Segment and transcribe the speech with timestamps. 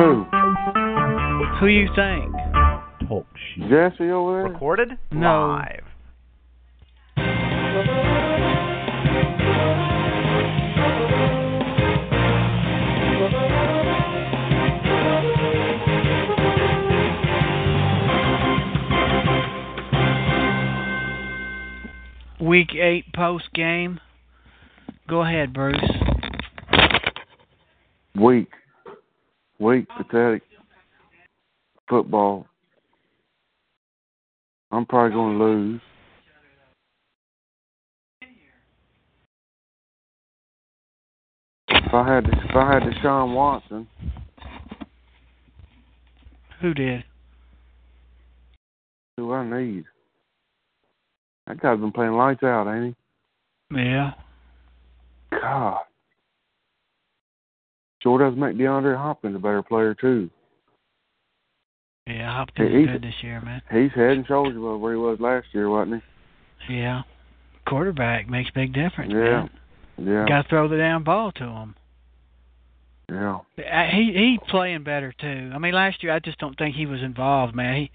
[0.00, 0.24] Who?
[1.60, 2.34] Who you think?
[2.34, 3.68] Oh, Talk shit.
[3.68, 4.50] Jesse over there?
[4.52, 5.48] Recorded No.
[5.58, 5.84] live.
[22.40, 24.00] Week eight post game.
[25.06, 25.78] Go ahead, Bruce.
[28.16, 28.48] Weak.
[29.60, 30.42] Weak, pathetic
[31.86, 32.46] football.
[34.70, 35.80] I'm probably going to lose.
[41.68, 43.86] If I had if I had Deshaun Watson,
[46.62, 47.04] Who did?
[49.18, 49.84] who I need.
[51.46, 52.96] That guy's been playing lights out, ain't
[53.70, 53.76] he?
[53.78, 54.12] Yeah.
[55.30, 55.82] God.
[58.02, 60.30] Sure does make DeAndre Hopkins a better player too.
[62.06, 63.62] Yeah, Hopkins is good this year, man.
[63.70, 66.02] He's head and shoulders above where he was last year, wasn't
[66.66, 66.74] he?
[66.74, 67.02] Yeah.
[67.66, 69.18] Quarterback makes big difference, Yeah.
[69.18, 69.50] man.
[69.98, 70.26] Yeah.
[70.26, 71.74] Got to throw the damn ball to him.
[73.10, 73.38] Yeah.
[73.90, 75.50] He he playing better too.
[75.52, 77.76] I mean, last year I just don't think he was involved, man.
[77.76, 77.90] He,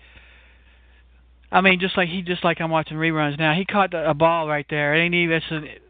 [1.52, 3.54] I mean, just like he just like I'm watching reruns now.
[3.54, 4.94] He caught a ball right there.
[4.94, 5.85] It ain't even it's a,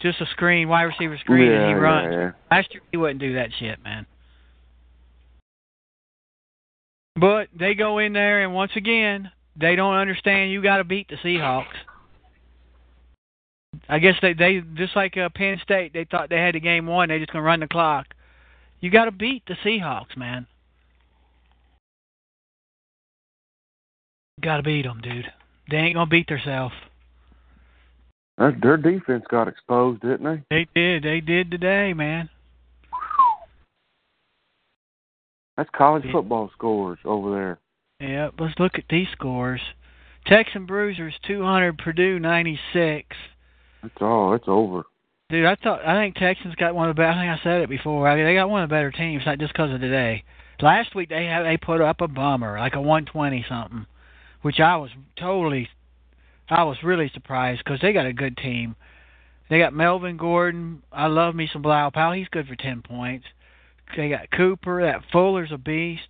[0.00, 2.12] just a screen, wide receiver screen, yeah, and he runs.
[2.12, 4.06] Yeah, Last year he wouldn't do that shit, man.
[7.18, 11.08] But they go in there and once again they don't understand you got to beat
[11.08, 11.64] the Seahawks.
[13.88, 16.86] I guess they they just like uh, Penn State they thought they had the game
[16.86, 17.08] won.
[17.08, 18.06] They just gonna run the clock.
[18.80, 20.46] You got to beat the Seahawks, man.
[24.42, 25.26] Got to beat them, dude.
[25.70, 26.74] They ain't gonna beat themselves.
[28.38, 30.42] That, their defense got exposed, didn't they?
[30.50, 31.04] They did.
[31.04, 32.28] They did today, man.
[35.56, 37.58] That's college football scores over there.
[38.00, 39.60] Yeah, let's look at these scores.
[40.26, 43.16] Texan Bruisers 200, Purdue 96.
[43.82, 44.34] That's oh, all.
[44.34, 44.82] It's over.
[45.28, 47.10] Dude, I thought I think Texans got one of the better.
[47.10, 48.08] I think I said it before.
[48.08, 50.24] I mean, they got one of the better teams, not just because of today.
[50.60, 53.86] Last week they had they put up a bummer, like a 120 something,
[54.42, 55.68] which I was totally,
[56.48, 58.76] I was really surprised because they got a good team.
[59.48, 60.82] They got Melvin Gordon.
[60.92, 62.12] I love me some Bilal Powell.
[62.12, 63.26] He's good for 10 points.
[63.96, 64.82] They got Cooper.
[64.82, 66.08] That Fuller's a beast.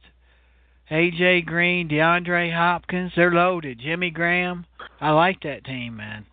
[0.91, 3.13] AJ Green, DeAndre Hopkins.
[3.17, 3.81] They're loaded.
[3.81, 4.67] Jimmy Graham.
[5.01, 6.25] I like that team, man.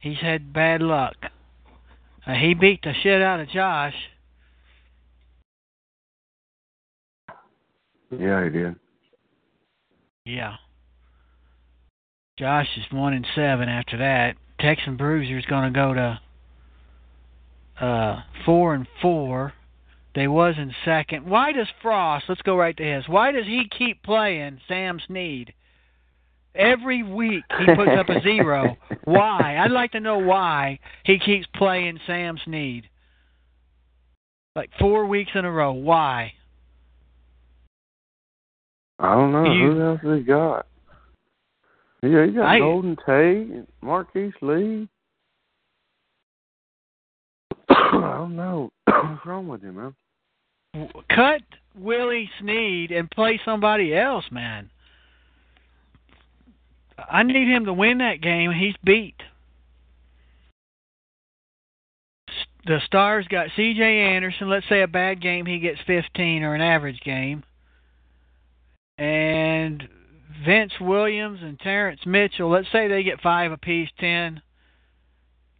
[0.00, 1.16] He's had bad luck.
[2.26, 3.94] Uh, he beat the shit out of Josh.
[8.10, 8.76] Yeah, he did.
[10.24, 10.56] Yeah.
[12.38, 14.36] Josh is one and seven after that.
[14.60, 16.20] Texan Bruiser is gonna go to
[17.84, 19.52] uh four and four.
[20.14, 21.26] They was in second.
[21.28, 23.08] Why does Frost let's go right to his.
[23.08, 25.52] Why does he keep playing Sam Snead?
[26.54, 28.76] Every week he puts up a zero.
[29.04, 29.58] Why?
[29.62, 32.88] I'd like to know why he keeps playing Sam Snead.
[34.56, 35.72] Like four weeks in a row.
[35.72, 36.32] Why?
[38.98, 39.44] I don't know.
[39.52, 40.66] You- Who else has he got?
[42.02, 44.88] Yeah, you got I- Golden Tate, and Marquise Lee.
[47.68, 48.70] I don't know.
[48.86, 49.94] What's wrong with you, man?
[51.14, 51.42] Cut
[51.76, 54.70] Willie Snead and play somebody else, man.
[57.10, 58.52] I need him to win that game.
[58.52, 59.14] He's beat.
[62.66, 63.82] The Stars got C.J.
[63.82, 64.50] Anderson.
[64.50, 67.42] Let's say a bad game, he gets 15 or an average game.
[68.98, 69.88] And
[70.44, 72.50] Vince Williams and Terrance Mitchell.
[72.50, 74.40] Let's say they get five apiece, 10.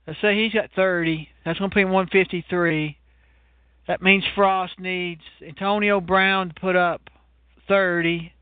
[0.07, 1.29] Let's say he's got 30.
[1.45, 2.97] That's going to put him 153.
[3.87, 7.03] That means Frost needs Antonio Brown to put up
[7.69, 8.33] 30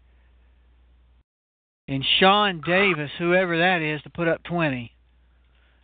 [1.88, 4.92] and Sean Davis, whoever that is, to put up 20.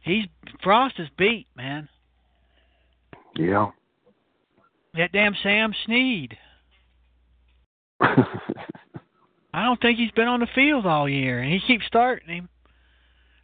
[0.02, 0.25] He's
[0.62, 1.88] Frost is beat, man.
[3.37, 3.70] Yeah.
[4.94, 6.37] That damn Sam Snead.
[9.52, 12.49] I don't think he's been on the field all year, and he keeps starting him.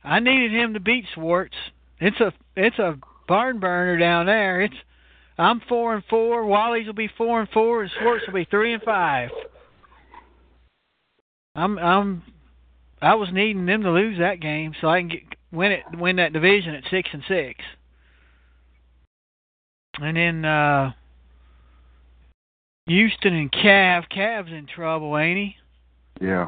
[0.02, 1.56] I needed him to beat Swartz.
[2.00, 4.62] It's a it's a barn burner down there.
[4.62, 4.74] It's
[5.36, 6.44] I'm four and four.
[6.46, 9.30] Wally's will be four and four, and Swartz will be three and five.
[11.54, 12.22] I'm I'm
[13.02, 15.22] I was needing them to lose that game so I can get
[15.52, 17.60] win it win that division at six and six.
[20.00, 20.92] And then uh
[22.86, 24.04] Houston and Cav.
[24.10, 25.56] Cav's in trouble, ain't he?
[26.20, 26.46] Yeah.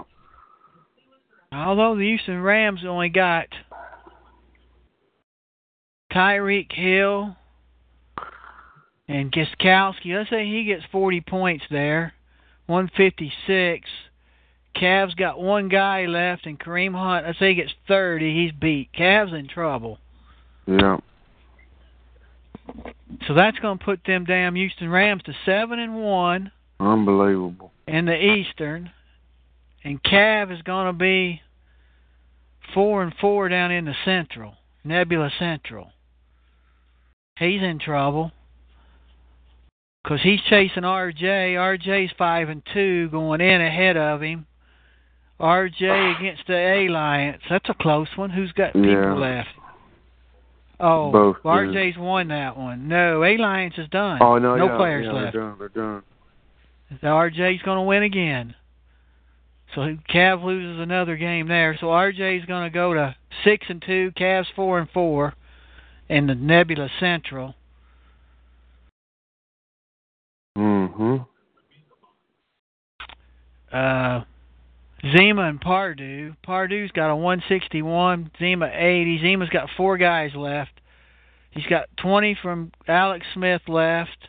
[1.52, 3.46] Although the Houston Rams only got
[6.12, 7.36] Tyreek Hill
[9.08, 10.16] and Gostkowski.
[10.16, 12.14] Let's say he gets 40 points there,
[12.66, 13.88] 156.
[14.76, 17.26] Cavs got one guy left, and Kareem Hunt.
[17.26, 18.32] Let's say he gets 30.
[18.44, 18.90] He's beat.
[18.92, 19.98] Cavs in trouble.
[20.66, 20.98] Yeah.
[23.26, 27.72] So that's going to put them damn Houston Rams to seven and one Unbelievable.
[27.88, 28.90] in the Eastern,
[29.84, 31.40] and Cav is going to be
[32.74, 34.54] four and four down in the Central,
[34.84, 35.88] Nebula Central.
[37.38, 38.32] He's in trouble
[40.02, 41.54] because he's chasing RJ.
[41.54, 44.46] RJ's five and two, going in ahead of him.
[45.40, 47.42] RJ against the Alliance.
[47.48, 48.30] That's a close one.
[48.30, 49.14] Who's got people Yeah.
[49.14, 49.48] left?
[50.78, 51.36] Oh, Both.
[51.42, 52.88] RJ's won that one.
[52.88, 54.18] No, Alliance is done.
[54.22, 55.32] Oh no, no yeah, players yeah, left.
[55.34, 55.56] They're done.
[55.58, 56.02] They're done.
[57.00, 58.54] So RJ's going to win again.
[59.74, 61.76] So Cav loses another game there.
[61.80, 63.14] So RJ's going to go to
[63.44, 64.12] six and two.
[64.18, 65.34] Cavs four and four
[66.08, 67.54] in the Nebula Central.
[70.58, 71.16] Mm-hmm.
[73.72, 74.24] Uh,
[75.16, 76.34] Zima and Pardue.
[76.42, 78.32] Pardue's got a 161.
[78.38, 79.20] Zima 80.
[79.22, 80.72] Zima's got four guys left.
[81.52, 84.28] He's got 20 from Alex Smith left.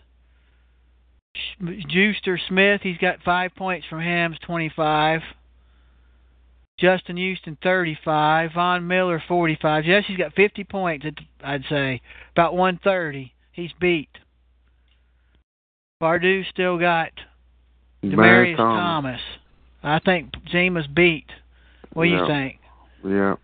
[1.62, 5.22] Juicer Smith, he's got five points from him, 25.
[6.80, 8.52] Justin Houston, 35.
[8.54, 9.84] Von Miller, 45.
[9.84, 11.06] Jesse's got 50 points,
[11.44, 12.02] I'd say.
[12.32, 13.34] About 130.
[13.52, 14.10] He's beat.
[16.00, 17.12] Pardue still got
[18.04, 18.80] Demaryius Thomas.
[18.80, 19.22] Thomas.
[19.84, 21.28] I think Zima's beat.
[21.94, 22.60] What do you think?
[23.06, 23.36] Yeah.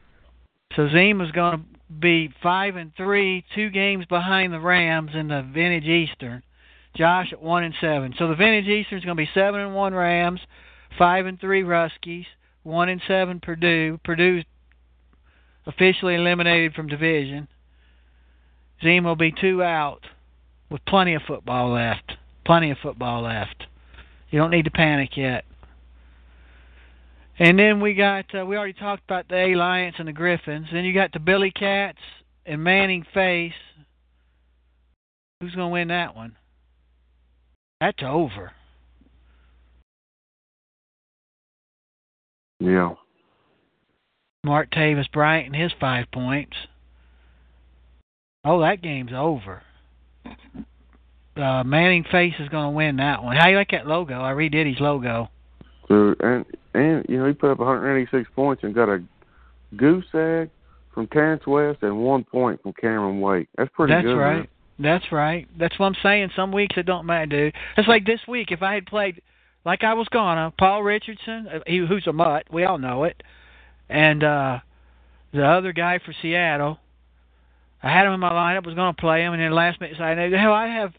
[0.76, 1.66] So Zima's going to
[2.00, 6.42] be five and three, two games behind the Rams in the Vintage Eastern.
[6.98, 8.14] Josh at one and seven.
[8.18, 10.40] So the Vintage Eastern's going to be seven and one Rams,
[10.98, 12.26] five and three Ruskies,
[12.64, 14.00] one and seven Purdue.
[14.04, 14.46] Purdue's
[15.66, 17.48] officially eliminated from division.
[18.84, 20.02] Zima will be two out
[20.70, 22.14] with plenty of football left.
[22.46, 23.66] Plenty of football left.
[24.30, 25.46] You don't need to panic yet.
[27.40, 30.68] And then we got uh, we already talked about the Alliance and the Griffins.
[30.72, 32.00] Then you got the Billy Cats
[32.46, 33.54] and Manning Face.
[35.40, 36.36] Who's going to win that one?
[37.80, 38.52] That's over.
[42.60, 42.96] Yeah.
[44.46, 46.56] Martavis Bryant and his five points.
[48.44, 49.62] Oh, that game's over.
[51.36, 53.36] Uh, Manning Face is going to win that one.
[53.36, 54.22] How you like that logo?
[54.22, 55.30] I redid his logo.
[55.88, 59.04] So and and you know he put up 186 points and got a
[59.76, 60.50] goose egg
[60.94, 63.48] from Terrance West and one point from Cameron Wake.
[63.58, 64.16] That's pretty That's good.
[64.16, 64.38] right.
[64.40, 64.48] Man.
[64.80, 65.48] That's right.
[65.58, 66.32] That's what I'm saying.
[66.36, 67.56] Some weeks it don't matter, dude.
[67.78, 68.52] It's like this week.
[68.52, 69.22] If I had played
[69.66, 73.22] like I was gonna, Paul Richardson, uh, he, who's a mutt, we all know it,
[73.90, 74.60] and uh
[75.34, 76.80] the other guy for Seattle,
[77.84, 80.32] I had him in my lineup, was gonna play him, and then last minute decided,
[80.34, 80.94] hell, I have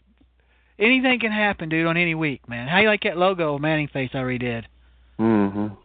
[0.77, 2.67] anything can happen, dude, on any week, man.
[2.67, 4.65] How you like that logo, Manning face I redid?
[5.19, 5.75] Mhm.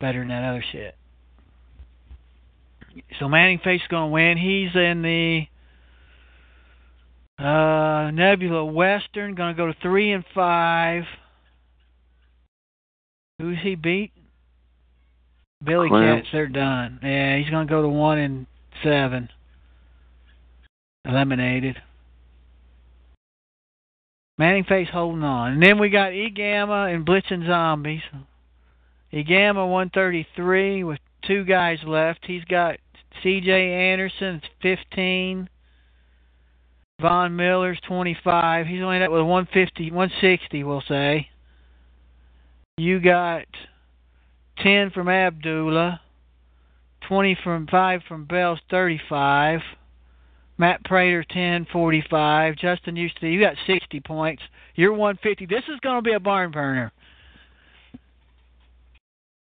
[0.00, 0.94] better than that other shit.
[3.18, 4.38] So Manning Face is gonna win.
[4.38, 5.46] He's in the
[7.38, 11.04] uh Nebula Western, gonna go to three and five.
[13.38, 14.12] Who's he beat?
[15.64, 15.88] Billy.
[15.88, 17.00] Cats, they're done.
[17.02, 18.46] Yeah, he's gonna go to one and
[18.82, 19.28] seven.
[21.04, 21.76] Eliminated.
[24.38, 25.54] Manning Face holding on.
[25.54, 28.02] And then we got E Gamma and Blitzing Zombies.
[29.10, 32.20] E Gamma 133 with two guys left.
[32.26, 32.76] He's got
[33.22, 33.50] C.J.
[33.50, 35.48] Anderson, 15.
[37.00, 38.66] Von Miller's 25.
[38.66, 41.28] He's only up with 150, 160, we'll say.
[42.76, 43.46] You got
[44.58, 46.00] 10 from Abdullah,
[47.06, 49.60] 20 from 5 from Bell's 35.
[50.58, 52.56] Matt Prater 10, 45.
[52.56, 54.42] Justin Houston, you got 60 points.
[54.74, 55.46] You're 150.
[55.46, 56.92] This is going to be a barn burner.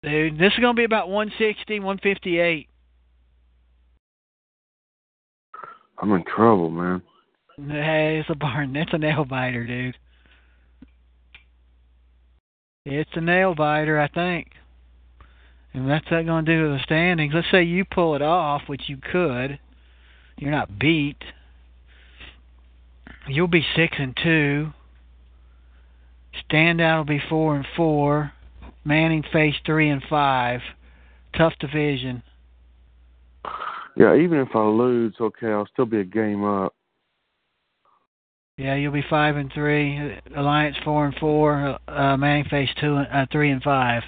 [0.04, 2.68] Dude, this is going to be about 160, 158.
[5.98, 7.02] I'm in trouble, man.
[7.56, 8.74] Hey, it's a barn.
[8.76, 9.96] It's a nail biter, dude.
[12.84, 14.48] It's a nail biter, I think.
[15.72, 17.32] And what's that going to do with the standings?
[17.34, 19.58] Let's say you pull it off, which you could.
[20.36, 21.22] You're not beat.
[23.28, 24.72] You'll be six and two.
[26.50, 28.32] Standout will be four and four.
[28.84, 30.60] Manning face three and five.
[31.36, 32.22] Tough division.
[33.96, 36.74] Yeah, even if I lose, okay, I'll still be a game up.
[38.62, 40.16] Yeah, you'll be five and three.
[40.36, 41.80] Alliance four and four.
[41.88, 44.04] Uh, Manning face two and uh, three and five.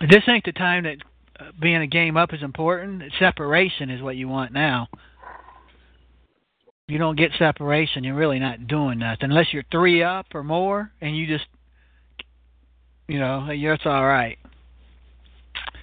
[0.00, 0.96] This ain't the time that
[1.38, 3.02] uh, being a game up is important.
[3.18, 4.88] Separation is what you want now.
[6.88, 10.90] You don't get separation, you're really not doing nothing unless you're three up or more,
[11.02, 11.44] and you just,
[13.08, 14.38] you know, it's all right.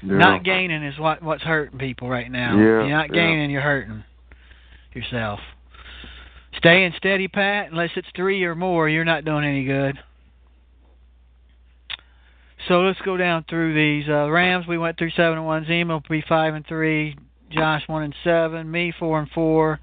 [0.01, 0.17] Yeah.
[0.17, 2.57] Not gaining is what what's hurting people right now.
[2.57, 3.21] Yeah, you're not yeah.
[3.21, 4.03] gaining, you're hurting
[4.97, 5.39] yourself.
[6.57, 7.71] Staying steady, Pat.
[7.71, 9.97] Unless it's three or more, you're not doing any good.
[12.67, 14.09] So let's go down through these.
[14.09, 15.65] Uh, Rams, we went through seven and one.
[15.65, 17.15] Zima will be five and three.
[17.51, 18.69] Josh one and seven.
[18.69, 19.79] Me four and four.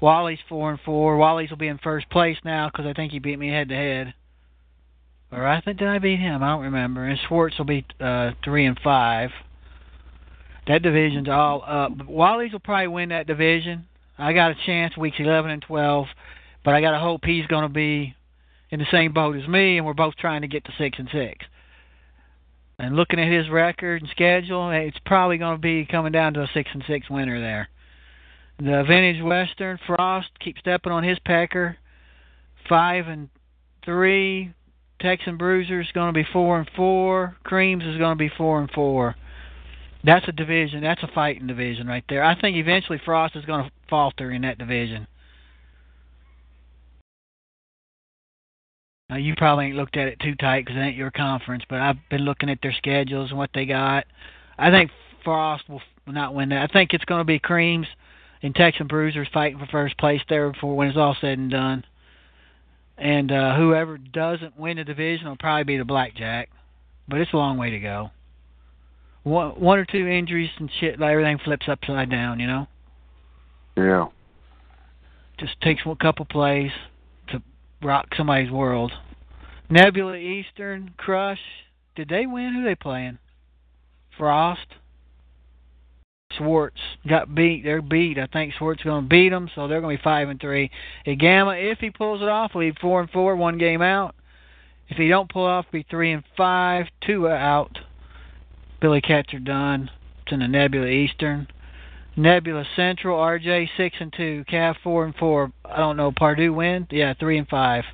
[0.00, 1.16] Wally's four and four.
[1.16, 3.74] Wally's will be in first place now because I think he beat me head to
[3.74, 4.14] head.
[5.32, 6.42] Or I think did I beat him?
[6.42, 7.04] I don't remember.
[7.04, 9.30] And Schwartz will be uh, three and five.
[10.66, 12.06] That division's all up.
[12.06, 13.86] Wally's will probably win that division.
[14.20, 16.06] I got a chance weeks 11 and 12,
[16.64, 18.14] but I got to hope he's going to be
[18.70, 21.08] in the same boat as me, and we're both trying to get to six and
[21.10, 21.44] six.
[22.78, 26.42] And looking at his record and schedule, it's probably going to be coming down to
[26.42, 27.68] a six and six winner there.
[28.58, 31.76] The Vintage Western Frost keeps stepping on his pecker,
[32.68, 33.28] five and
[33.84, 34.52] three.
[35.00, 37.36] Texan Bruiser's going to be four and four.
[37.42, 39.16] Creams is going to be four and four.
[40.04, 40.82] That's a division.
[40.82, 42.22] That's a fighting division right there.
[42.22, 45.06] I think eventually Frost is going to falter in that division.
[49.10, 51.80] Now you probably ain't looked at it too tight because it ain't your conference, but
[51.80, 54.06] I've been looking at their schedules and what they got.
[54.56, 54.92] I think
[55.24, 56.70] Frost will not win that.
[56.70, 57.88] I think it's going to be Creams
[58.42, 61.84] and Texan Bruisers fighting for first place there before when it's all said and done.
[62.96, 66.50] And uh, whoever doesn't win the division will probably be the Blackjack,
[67.08, 68.10] but it's a long way to go.
[69.22, 72.40] One, one or two injuries and shit, like everything flips upside down.
[72.40, 72.68] You know,
[73.76, 74.06] Yeah.
[75.38, 76.70] just takes a couple plays
[77.28, 77.42] to
[77.82, 78.92] rock somebody's world.
[79.70, 81.40] Nebula Eastern Crush.
[81.96, 82.54] Did they win?
[82.54, 83.18] Who they playing?
[84.18, 84.66] Frost.
[86.36, 87.64] Schwartz got beat.
[87.64, 88.18] They're beat.
[88.18, 90.70] I think Schwartz going to beat them, so they're going to be five and three.
[91.06, 94.14] At Gamma, if he pulls it off, will be four and four, one game out.
[94.88, 97.78] If he don't pull off, be three and five, two out.
[98.80, 99.90] Billy Catcher done.
[100.22, 101.48] It's in the Nebula Eastern.
[102.20, 105.52] Nebula Central, RJ six and two, Cav four and four.
[105.64, 106.12] I don't know.
[106.12, 106.86] Pardue win?
[106.90, 107.84] Yeah, three and five.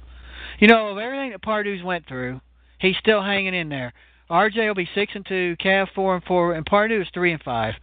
[0.59, 2.41] You know, of everything that Pardue's went through,
[2.81, 3.93] he's still hanging in there.
[4.31, 7.43] RJ will be six and two, Cav four and four, and Pardue is three and
[7.43, 7.75] five.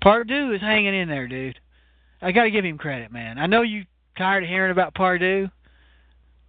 [0.00, 1.58] Pardue is hanging in there, dude.
[2.22, 3.38] I got to give him credit, man.
[3.38, 3.84] I know you
[4.16, 5.48] tired of hearing about Pardue,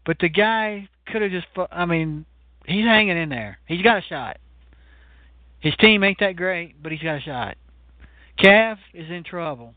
[0.05, 1.47] but the guy could have just.
[1.71, 2.25] I mean,
[2.65, 3.59] he's hanging in there.
[3.67, 4.37] He's got a shot.
[5.59, 7.57] His team ain't that great, but he's got a shot.
[8.39, 9.73] Cav is in trouble.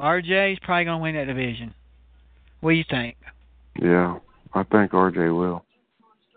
[0.00, 1.74] RJ is probably gonna win that division.
[2.60, 3.16] What do you think?
[3.80, 4.18] Yeah.
[4.54, 5.64] I think RJ will.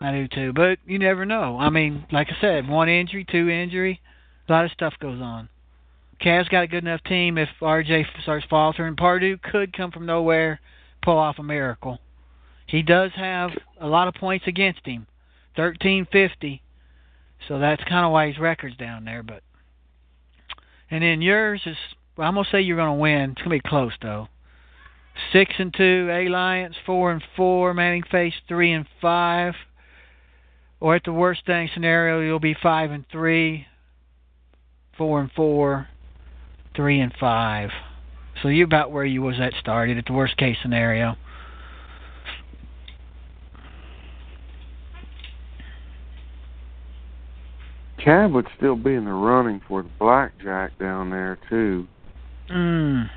[0.02, 1.58] I do too, but you never know.
[1.60, 4.02] I mean, like I said, one injury, two injury,
[4.50, 5.48] a lot of stuff goes on.
[6.24, 8.96] Cavs got a good enough team if RJ starts faltering.
[8.96, 10.60] Pardue could come from nowhere,
[11.04, 12.00] pull off a miracle.
[12.68, 15.08] He does have a lot of points against him,
[15.56, 16.62] thirteen fifty,
[17.48, 19.24] so that's kind of why his record's down there.
[19.24, 19.44] But
[20.90, 21.78] and then yours is,
[22.18, 23.32] well, I'm gonna say you're gonna win.
[23.32, 24.28] It's gonna be close though.
[25.34, 29.54] Six and two, Alliance four and four, Manning Face three and five.
[30.80, 33.68] Or at the worst thing scenario, you'll be five and three,
[34.98, 35.88] four and four,
[36.76, 37.70] three and five.
[38.42, 41.16] So you're about where you was at started at the worst case scenario.
[48.06, 51.88] Cav would still be in the running for the blackjack down there too.
[52.50, 53.10] Mm.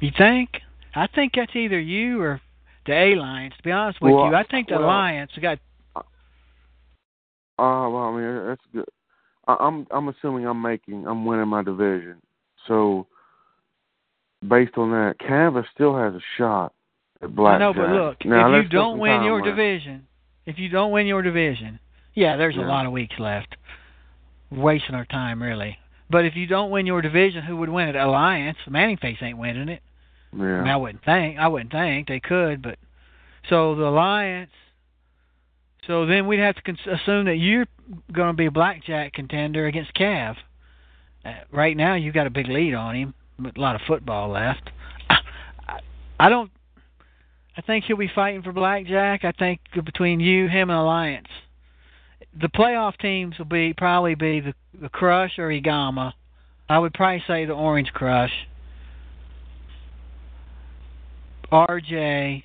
[0.00, 0.50] You think?
[0.94, 2.40] I think that's either you or
[2.86, 3.54] the Alliance.
[3.56, 5.58] To be honest with Well, you, I think the well- Alliance got.
[5.96, 6.02] Uh,
[7.88, 8.84] well, I mean that's good.
[9.46, 12.16] I, I'm I'm assuming I'm making I'm winning my division,
[12.66, 13.06] so
[14.46, 16.72] based on that, Canvas still has a shot
[17.22, 17.60] at I blackjack.
[17.60, 19.46] know, but look, now, if you don't win your left.
[19.56, 20.06] division,
[20.46, 21.78] if you don't win your division,
[22.14, 23.56] yeah, there's a lot of weeks left.
[24.50, 25.78] Wasting our time, really.
[26.10, 27.96] But if you don't win your division, who would win it?
[27.96, 28.58] Alliance.
[28.68, 29.82] Manning Face ain't winning it.
[30.32, 31.38] I, mean, I wouldn't think.
[31.38, 32.78] I wouldn't think they could, but
[33.48, 34.50] so the alliance.
[35.86, 37.66] So then we'd have to cons- assume that you're
[38.12, 40.36] going to be a blackjack contender against Cav.
[41.24, 43.14] Uh, right now, you've got a big lead on him.
[43.42, 44.70] With a lot of football left.
[45.10, 45.80] I,
[46.20, 46.50] I don't.
[47.56, 49.24] I think he'll be fighting for blackjack.
[49.24, 51.26] I think between you, him, and Alliance,
[52.40, 56.12] the playoff teams will be probably be the the Crush or Egama.
[56.68, 58.32] I would probably say the Orange Crush.
[61.52, 62.42] RJ,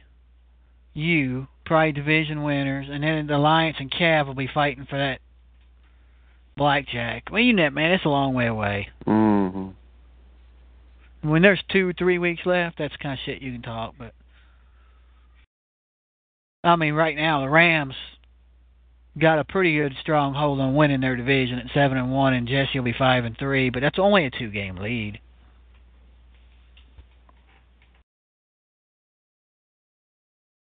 [0.94, 5.20] you, probably division winners, and then the Alliance and Cav will be fighting for that
[6.58, 7.30] blackjack.
[7.32, 8.90] Well, you know, man, it's a long way away.
[9.08, 9.70] Mm-hmm.
[11.30, 13.96] When there's two, or three weeks left, that's the kind of shit you can talk.
[13.98, 14.14] But
[16.64, 17.96] I mean, right now the Rams
[19.20, 22.48] got a pretty good strong hold on winning their division at seven and one, and
[22.48, 23.70] Jesse will be five and three.
[23.70, 25.20] But that's only a two-game lead.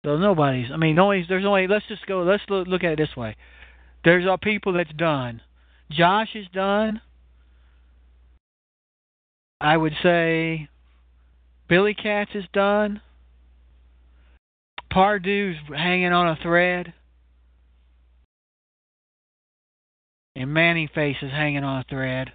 [0.04, 0.70] So nobody's.
[0.72, 1.66] I mean, only there's only.
[1.66, 2.22] Let's just go.
[2.22, 3.36] Let's look, look at it this way.
[4.04, 5.42] There's our people that's done.
[5.90, 7.00] Josh is done.
[9.60, 10.68] I would say
[11.68, 13.00] Billy Cats is done.
[14.92, 16.92] Pardue's hanging on a thread.
[20.36, 22.30] And Manning Face is hanging on a thread.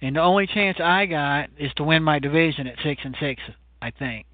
[0.00, 3.42] And the only chance I got is to win my division at six and six,
[3.82, 4.26] I think.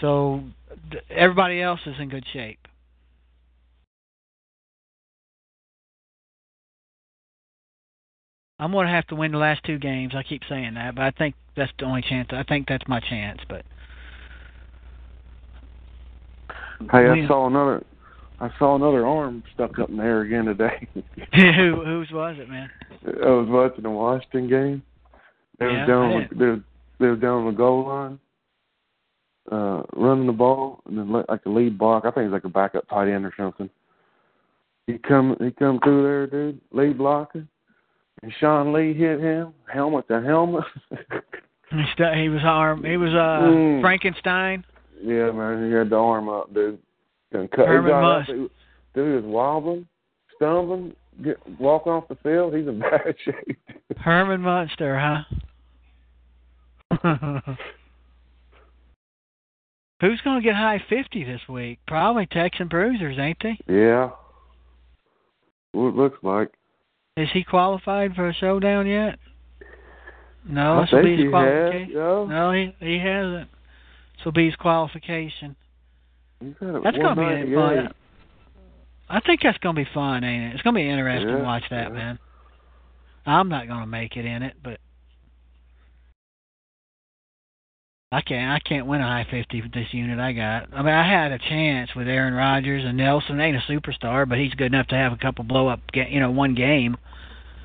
[0.00, 0.44] So
[1.10, 2.60] everybody else is in good shape.
[8.60, 10.14] I'm gonna have to win the last two games.
[10.16, 12.28] I keep saying that, but I think that's the only chance.
[12.32, 13.40] I think that's my chance.
[13.48, 13.64] But
[16.90, 17.84] Hey, I saw another.
[18.40, 20.86] I saw another arm stuck up in the air again today.
[21.34, 22.70] who whose was it, man?
[23.06, 24.82] I was watching the Washington game.
[25.58, 26.02] They Yeah, was down.
[26.12, 26.60] On the- They was,
[27.00, 28.18] they was down on the goal line,
[29.50, 32.04] uh, running the ball, and then like a lead block.
[32.04, 33.68] I think it's like a backup tight end or something.
[34.86, 35.36] He come.
[35.40, 36.60] He come through there, dude.
[36.72, 37.44] Lead blocker,
[38.22, 40.64] and Sean Lee hit him helmet to helmet.
[41.70, 42.82] He was arm.
[42.82, 43.82] He was uh Mm.
[43.82, 44.64] Frankenstein.
[45.02, 45.68] yeah, man.
[45.68, 46.78] He had the arm up, dude.
[47.32, 47.60] And cut.
[47.60, 48.30] he Herman up, Musk.
[48.30, 48.48] he-
[48.94, 49.86] Dude was wobbling,
[50.36, 52.54] stumbling, get, walking off the field.
[52.54, 53.58] He's in bad shape.
[53.98, 55.22] Herman Munster, huh?
[60.00, 61.80] Who's gonna get high fifty this week?
[61.86, 63.58] Probably Texan Bruisers, ain't they?
[63.68, 64.10] Yeah.
[65.72, 66.48] What it looks like.
[67.16, 69.18] Is he qualified for a showdown yet?
[70.48, 71.86] No, I this will be his qualification.
[71.88, 71.94] has.
[71.94, 72.24] Yeah.
[72.28, 73.50] No, he he hasn't.
[74.16, 75.56] This will be his qualification.
[76.40, 77.84] He's got it That's gonna be 198.
[77.84, 77.94] fun.
[79.10, 80.54] I think that's gonna be fun, ain't it?
[80.54, 81.94] It's gonna be interesting to watch that, yeah.
[81.94, 82.18] man.
[83.26, 84.80] I'm not gonna make it in it, but
[88.10, 88.50] I can't.
[88.50, 90.72] I can't win a high fifty with this unit I got.
[90.72, 93.40] I mean, I had a chance with Aaron Rodgers and Nelson.
[93.40, 96.30] Ain't a superstar, but he's good enough to have a couple blow up, you know,
[96.30, 96.96] one game.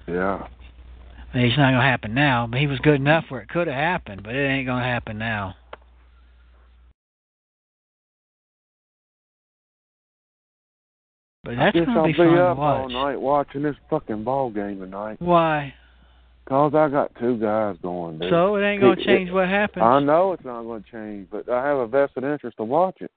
[0.07, 0.47] Yeah.
[1.33, 4.21] It's not gonna happen now, but he was good enough where it could have happened,
[4.23, 5.55] but it ain't gonna happen now.
[11.43, 12.91] But that's guess gonna be fun to up all watch.
[12.91, 15.17] night watching this fucking ball game tonight.
[15.21, 15.73] Why?
[16.45, 18.29] Cause I got two guys going, dude.
[18.29, 19.83] So it ain't gonna It- change it- what happens.
[19.83, 22.97] I know it's not going to change, but I have a vested interest to watch
[23.01, 23.11] it.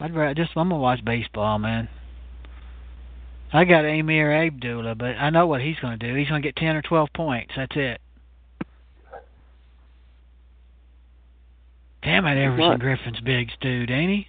[0.00, 1.88] I'd rather just I'm gonna watch baseball, man.
[3.52, 6.14] I got Ameer Abdullah, but I know what he's gonna do.
[6.14, 7.52] He's gonna get ten or twelve points.
[7.56, 8.00] That's it.
[12.02, 12.78] Damn it, Everson.
[12.78, 14.28] Griffen's big dude, ain't he?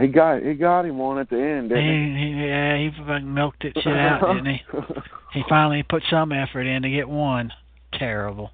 [0.00, 3.64] He got he got him one at the end, didn't he yeah, he fucking milked
[3.64, 3.82] it he?
[3.82, 4.62] shit out, didn't he?
[5.32, 7.52] He finally put some effort in to get one.
[7.94, 8.50] Terrible.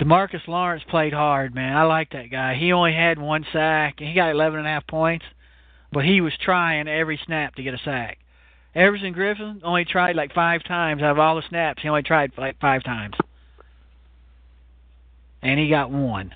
[0.00, 1.76] Demarcus Lawrence played hard, man.
[1.76, 2.54] I like that guy.
[2.54, 5.26] He only had one sack, and he got eleven and a half points,
[5.92, 8.18] but he was trying every snap to get a sack.
[8.74, 11.82] Everson Griffen only tried like five times out of all the snaps.
[11.82, 13.14] He only tried like five times,
[15.42, 16.34] and he got one.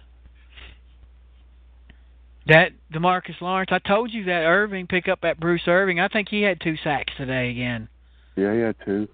[2.46, 5.98] That Demarcus Lawrence, I told you that Irving pick up that Bruce Irving.
[5.98, 7.88] I think he had two sacks today again.
[8.36, 9.08] yeah, he had two.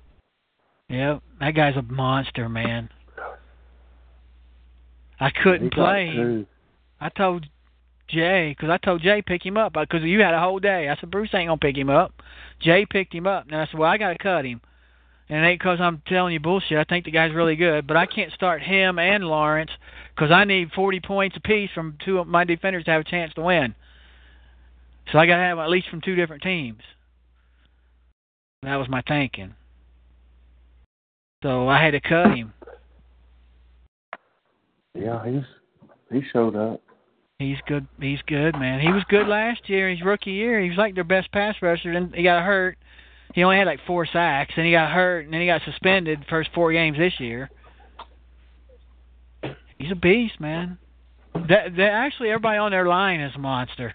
[0.88, 2.88] Yep, that guy's a monster, man.
[5.20, 6.44] I couldn't play.
[7.00, 7.46] I told
[8.08, 10.88] Jay because I told Jay pick him up because you had a whole day.
[10.88, 12.22] I said Bruce ain't gonna pick him up.
[12.60, 14.60] Jay picked him up, and I said, well, I gotta cut him.
[15.30, 16.76] And it ain't because I'm telling you bullshit.
[16.76, 19.70] I think the guy's really good, but I can't start him and Lawrence
[20.12, 23.32] because I need 40 points apiece from two of my defenders to have a chance
[23.34, 23.76] to win.
[25.12, 26.82] So I gotta have at least from two different teams.
[28.64, 29.54] That was my thinking.
[31.44, 32.52] So I had to cut him.
[34.94, 35.44] Yeah, he's
[36.10, 36.82] he showed up.
[37.38, 37.86] He's good.
[38.00, 38.80] He's good, man.
[38.80, 39.88] He was good last year.
[39.88, 41.92] His rookie year, he was like their best pass rusher.
[41.92, 42.76] Then he got hurt,
[43.34, 46.24] He only had like four sacks, and he got hurt, and then he got suspended
[46.28, 47.50] first four games this year.
[49.78, 50.78] He's a beast, man.
[51.34, 53.94] That, that actually everybody on their line is a monster.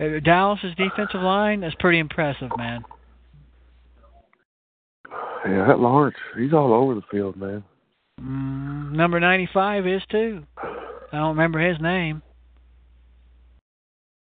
[0.00, 2.84] Uh, Dallas's defensive line is pretty impressive, man.
[5.44, 7.64] Yeah, that Lawrence, he's all over the field, man.
[8.20, 10.44] Mm, number 95 is too.
[10.56, 12.22] I don't remember his name.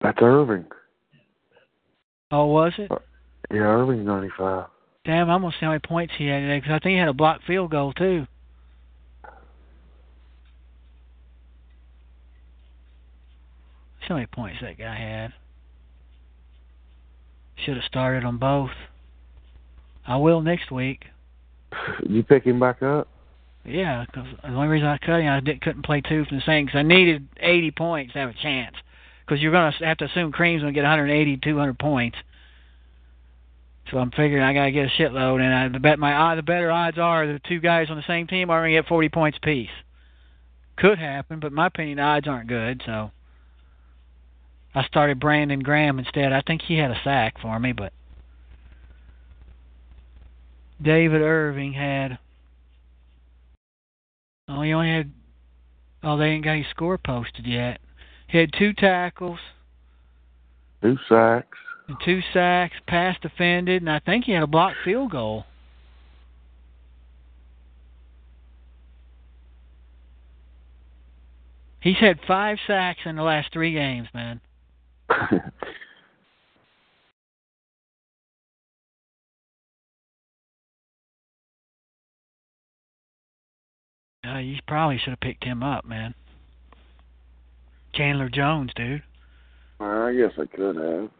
[0.04, 0.66] That's Irving.
[2.30, 2.90] Oh, was it?
[2.90, 2.98] Uh,
[3.50, 4.66] yeah, Irving's 95.
[5.06, 7.08] Damn, I'm gonna see how many points he had today because I think he had
[7.08, 8.26] a blocked field goal too.
[14.02, 15.32] See how many points that guy had.
[17.64, 18.70] Should have started on both.
[20.06, 21.06] I will next week.
[22.06, 23.08] You pick him back up?
[23.64, 26.42] Yeah, because the only reason I cut him, I didn't, couldn't play two from the
[26.44, 28.76] same because I needed 80 points to have a chance.
[29.24, 32.18] Because you're going to have to assume Cream's going to get 180, 200 points.
[33.90, 36.70] So I'm figuring I got to get a shitload, and I bet my the better
[36.70, 39.38] odds are the two guys on the same team are going to get 40 points
[39.38, 39.70] apiece.
[40.76, 42.82] Could happen, but in my opinion, the odds aren't good.
[42.84, 43.10] So
[44.74, 46.32] I started Brandon Graham instead.
[46.32, 47.92] I think he had a sack for me, but
[50.82, 52.18] David Irving had.
[54.48, 55.12] Oh, he only had.
[56.02, 57.80] Oh, they ain't got his score posted yet.
[58.34, 59.38] He had two tackles.
[60.82, 61.56] Two sacks.
[61.86, 65.44] And two sacks, pass defended, and I think he had a blocked field goal.
[71.78, 74.40] He's had five sacks in the last three games, man.
[84.26, 86.14] Uh, you probably should have picked him up, man.
[87.96, 89.02] Chandler Jones, dude.
[89.80, 91.10] I guess I could have.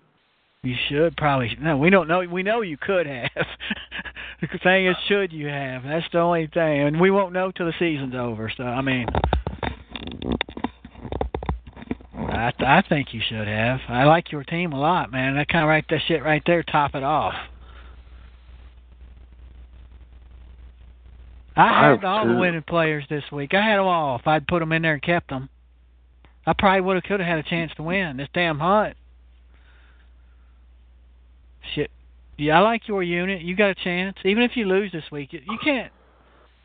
[0.63, 1.57] You should probably.
[1.61, 2.21] No, we don't know.
[2.21, 3.31] We know you could have.
[4.41, 5.83] the thing is, should you have?
[5.83, 8.51] That's the only thing, and we won't know till the season's over.
[8.57, 9.07] So, I mean,
[12.15, 13.81] I I think you should have.
[13.89, 15.35] I like your team a lot, man.
[15.37, 17.35] That kind of right that shit right there, top it off.
[21.57, 23.55] I had all the winning players this week.
[23.55, 24.17] I had them all.
[24.17, 25.49] If I'd put them in there and kept them,
[26.47, 28.17] I probably would have could have had a chance to win.
[28.17, 28.97] This damn hunt.
[31.75, 31.91] Shit.
[32.37, 33.43] Yeah, I like your unit.
[33.43, 34.17] You got a chance.
[34.25, 35.93] Even if you lose this week, you can't.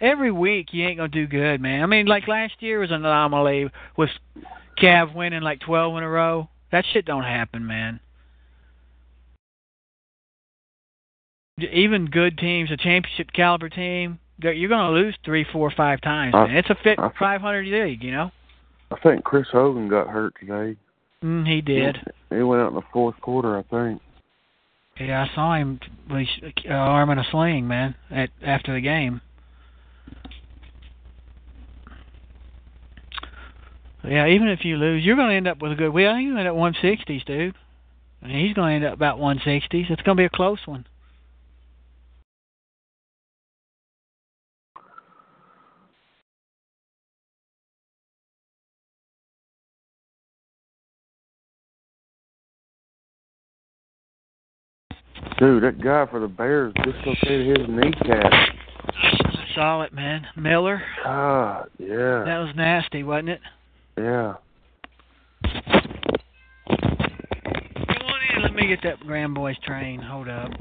[0.01, 1.83] Every week you ain't gonna do good, man.
[1.83, 4.09] I mean, like last year was an anomaly with
[4.81, 6.49] Cav winning like twelve in a row.
[6.71, 7.99] That shit don't happen, man.
[11.71, 16.33] Even good teams, a championship caliber team, you're going to lose three, four, five times.
[16.33, 16.55] Uh, man.
[16.55, 17.09] It's a fit uh.
[17.19, 18.31] 500 league, you know.
[18.91, 20.77] I think Chris Hogan got hurt today.
[21.23, 21.97] Mm, he did.
[22.29, 24.01] He, he went out in the fourth quarter, I think.
[24.99, 26.27] Yeah, I saw him with
[26.67, 29.21] uh, arming a sling, man, at after the game.
[34.03, 35.89] Yeah, even if you lose, you're going to end up with a good.
[35.89, 37.55] Well, I think you end up 160s, dude.
[38.21, 39.89] And he's going to end up about 160s.
[39.89, 40.85] It's going to be a close one.
[55.39, 58.31] Dude, that guy for the Bears dislocated his kneecap.
[58.33, 60.27] I saw it, man.
[60.35, 60.81] Miller.
[61.05, 62.23] Ah, yeah.
[62.25, 63.41] That was nasty, wasn't it?
[63.97, 64.33] Yeah.
[65.43, 65.61] Come
[68.05, 68.41] on in.
[68.43, 70.01] Let me get that Grand Boys train.
[70.01, 70.51] Hold up.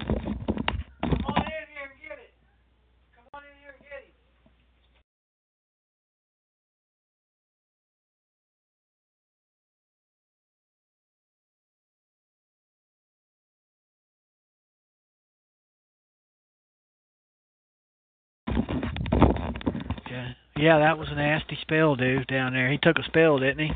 [20.59, 22.71] Yeah, that was a nasty spell, dude, down there.
[22.71, 23.73] He took a spell, didn't he?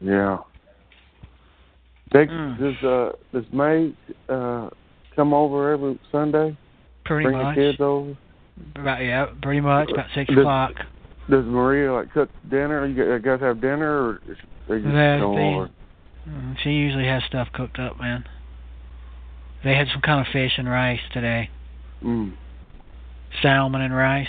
[0.00, 0.38] Yeah.
[2.12, 2.58] They, Mm.
[2.58, 3.92] Does uh does May
[4.28, 4.70] uh
[5.14, 6.56] come over every Sunday?
[7.04, 7.56] Pretty Bring much.
[7.56, 8.16] the kids over.
[8.76, 10.72] About yeah, pretty much about six Does- o'clock.
[11.28, 12.86] Does Maria like cook dinner?
[12.86, 14.20] You guys- guys have dinner, or
[14.68, 15.70] they just go over?
[16.28, 18.24] Mm, She usually has stuff cooked up, man.
[19.64, 21.50] They had some kind of fish and rice today.
[22.02, 22.32] Mm.
[23.42, 24.28] Salmon and rice.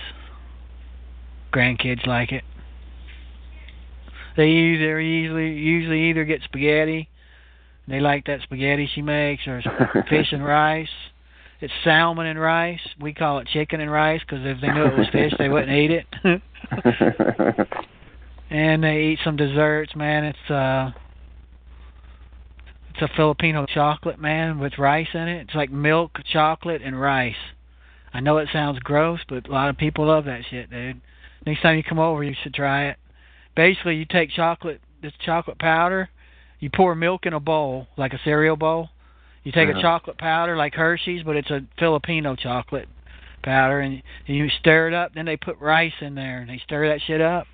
[1.57, 2.43] Grandkids like it.
[4.35, 7.09] They either usually usually either get spaghetti.
[7.87, 9.63] They like that spaghetti she makes, or
[10.09, 10.87] fish and rice.
[11.59, 12.81] It's salmon and rice.
[13.01, 15.71] We call it chicken and rice because if they knew it was fish, they wouldn't
[15.71, 16.05] eat it.
[18.51, 20.25] and they eat some desserts, man.
[20.25, 20.91] It's uh
[22.91, 25.41] It's a Filipino chocolate, man, with rice in it.
[25.47, 27.33] It's like milk, chocolate, and rice.
[28.13, 31.01] I know it sounds gross, but a lot of people love that shit, dude.
[31.45, 32.97] Next time you come over, you should try it.
[33.56, 36.10] Basically, you take chocolate, this chocolate powder,
[36.60, 38.89] you pour milk in a bowl, like a cereal bowl.
[39.43, 39.80] You take Uh-huh.
[39.80, 42.89] a chocolate powder like Hershey's, but it's a Filipino chocolate
[43.43, 45.13] powder, and you stir it up.
[45.13, 47.47] Then they put rice in there, and they stir that shit up,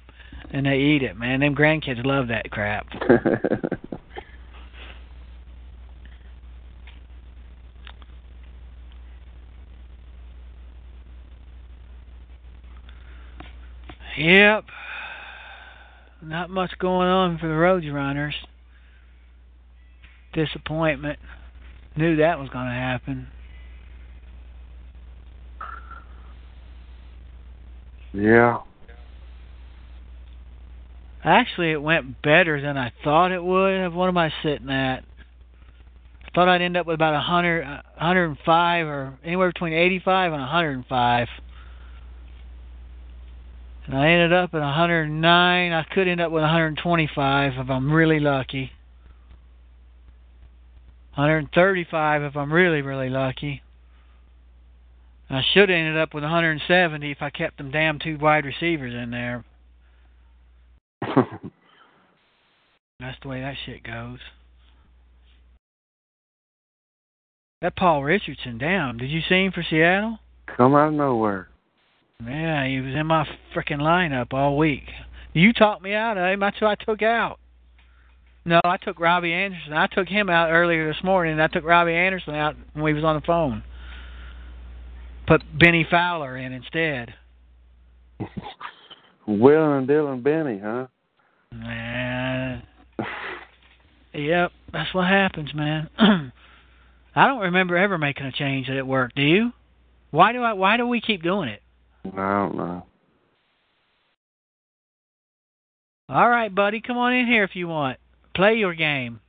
[0.51, 1.17] and they eat it.
[1.17, 2.87] Man, them grandkids love that crap.
[14.17, 14.65] Yep.
[16.21, 18.35] Not much going on for the Road Runners.
[20.33, 21.19] Disappointment.
[21.95, 23.27] Knew that was going to happen.
[28.13, 28.59] yeah.
[31.23, 33.93] Actually, it went better than I thought it would.
[33.93, 35.03] What am I sitting at?
[36.25, 40.33] I thought I'd end up with about a hundred, uh, 105, or anywhere between 85
[40.33, 41.27] and 105.
[43.85, 45.71] And I ended up at 109.
[45.71, 48.71] I could end up with 125 if I'm really lucky.
[51.15, 53.61] 135 if I'm really, really lucky.
[55.29, 58.93] I should have ended up with 170 if I kept them damn two wide receivers
[58.93, 59.43] in there.
[62.99, 64.19] That's the way that shit goes.
[67.61, 68.97] That Paul Richardson down.
[68.97, 70.19] Did you see him for Seattle?
[70.57, 71.47] Come out of nowhere.
[72.27, 74.83] Yeah, he was in my frickin' lineup all week.
[75.33, 76.39] You talked me out of him.
[76.39, 77.39] That's who I took out.
[78.45, 79.73] No, I took Robbie Anderson.
[79.73, 81.33] I took him out earlier this morning.
[81.33, 83.63] and I took Robbie Anderson out when we was on the phone.
[85.27, 87.13] Put Bennie Fowler in instead.
[89.27, 90.87] Will and Dylan Benny, huh?
[91.53, 92.63] Man.
[94.13, 95.89] Yep, that's what happens, man.
[97.15, 99.15] I don't remember ever making a change that it worked.
[99.15, 99.51] Do you?
[100.11, 100.53] Why do I?
[100.53, 101.62] Why do we keep doing it?
[102.05, 102.85] I don't know.
[106.09, 107.97] All right, buddy, come on in here if you want.
[108.35, 109.19] Play your game.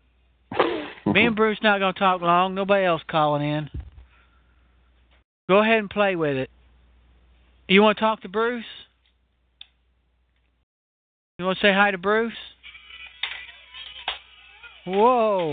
[1.06, 2.54] Me and Bruce not gonna talk long.
[2.54, 3.70] Nobody else calling in.
[5.48, 6.50] Go ahead and play with it.
[7.68, 8.64] You want to talk to Bruce?
[11.38, 12.32] You want to say hi to Bruce?
[14.86, 15.52] Whoa.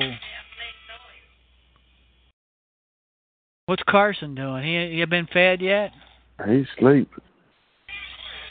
[3.66, 4.64] What's Carson doing?
[4.64, 5.92] He he been fed yet?
[6.48, 7.22] He's sleeping.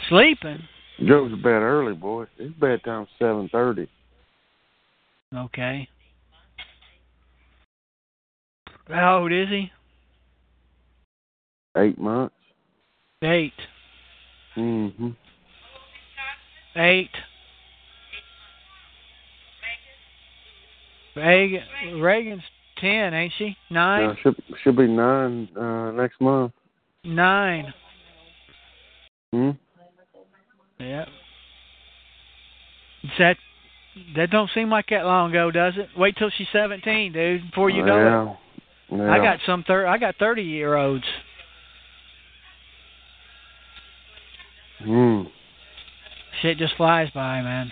[0.09, 0.59] Sleeping.
[1.09, 2.27] Goes to bed early, boy.
[2.37, 3.89] His bedtime's seven thirty.
[5.35, 5.89] Okay.
[8.89, 9.71] How old is he?
[11.77, 12.35] Eight months.
[13.23, 13.53] Eight.
[14.57, 15.17] Mhm.
[16.77, 17.11] Eight.
[21.17, 21.63] Reagan,
[22.01, 22.43] Reagan's
[22.79, 23.57] ten, ain't she?
[23.71, 24.11] Nine.
[24.11, 26.53] Uh, should should be nine uh, next month.
[27.05, 27.73] Nine.
[29.33, 29.51] Hmm.
[30.79, 31.05] Yeah.
[33.03, 33.37] Is that
[34.17, 35.89] that don't seem like that long ago, does it?
[35.97, 38.97] Wait till she's seventeen, dude, before you know it.
[38.97, 38.99] yeah.
[38.99, 39.13] Yeah.
[39.13, 41.05] I got some thir- I got thirty year olds.
[44.83, 45.23] Hmm.
[46.43, 47.71] Shit just flies by, man.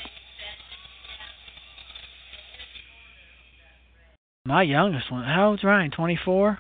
[4.45, 5.91] My youngest one, how old's Ryan?
[5.91, 6.59] Twenty four.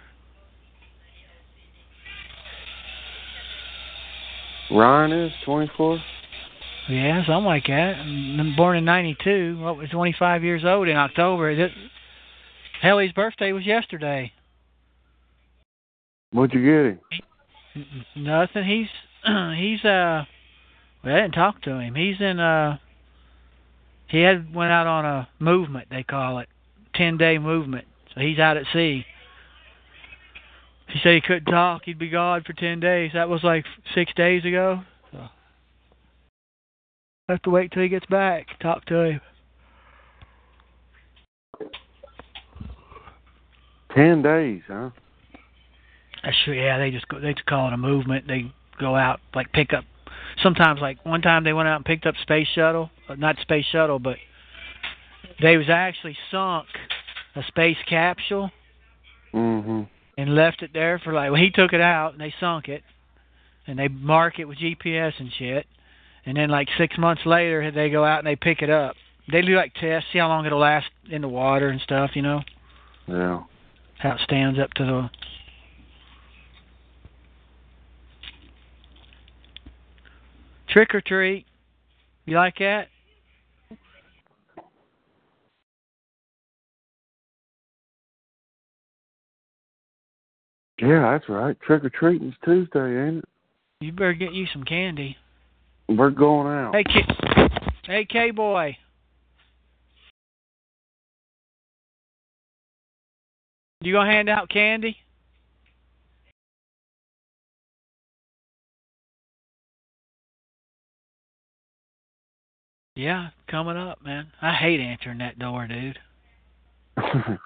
[4.70, 5.98] Ryan is twenty four.
[6.88, 7.96] Yeah, something like that.
[7.98, 9.58] And Born in '92.
[9.60, 11.50] What was 25 years old in October?
[11.50, 11.70] It,
[12.80, 14.32] hell, his birthday was yesterday.
[16.32, 17.00] What'd you get him?
[17.76, 18.64] N- Nothing.
[18.64, 18.88] He's
[19.56, 20.24] he's uh.
[21.04, 21.94] Well, I didn't talk to him.
[21.94, 22.78] He's in uh.
[24.08, 25.88] He had went out on a movement.
[25.90, 26.48] They call it
[26.94, 27.86] ten day movement.
[28.14, 29.04] So he's out at sea.
[30.88, 31.82] He said he couldn't talk.
[31.84, 33.10] He'd be gone for ten days.
[33.14, 34.80] That was like six days ago.
[35.12, 35.18] So
[37.28, 38.46] I have to wait till he gets back.
[38.60, 39.20] Talk to him.
[43.94, 44.90] Ten days, huh?
[46.22, 46.54] That's true.
[46.54, 48.26] Yeah, they just go, they just call it a movement.
[48.26, 49.84] They go out like pick up.
[50.42, 53.66] Sometimes like one time they went out and picked up space shuttle, uh, not space
[53.70, 54.16] shuttle, but
[55.40, 56.66] they was actually sunk
[57.34, 58.50] a space capsule
[59.34, 59.86] Mhm.
[60.18, 62.82] And left it there for like well he took it out and they sunk it
[63.66, 65.66] and they mark it with GPS and shit.
[66.26, 68.96] And then like six months later they go out and they pick it up.
[69.30, 72.22] They do like tests, see how long it'll last in the water and stuff, you
[72.22, 72.42] know,
[73.06, 73.42] Yeah.
[73.98, 75.10] how it stands up to the
[80.68, 81.46] Trick or treat.
[82.26, 82.88] You like that?
[90.80, 91.58] Yeah, that's right.
[91.60, 93.24] Trick or treating's Tuesday, ain't it?
[93.80, 95.16] You better get you some candy.
[95.88, 96.74] We're going out.
[96.74, 97.48] Hey, K-
[97.84, 98.76] hey, K boy.
[103.80, 104.96] You gonna hand out candy?
[112.96, 114.26] Yeah, coming up, man.
[114.42, 115.98] I hate answering that door, dude.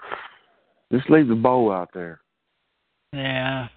[0.90, 2.21] Just leave the bowl out there.
[3.12, 3.68] Yeah.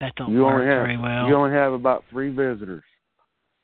[0.00, 1.26] That don't you work have very well.
[1.28, 2.82] you only have about three visitors.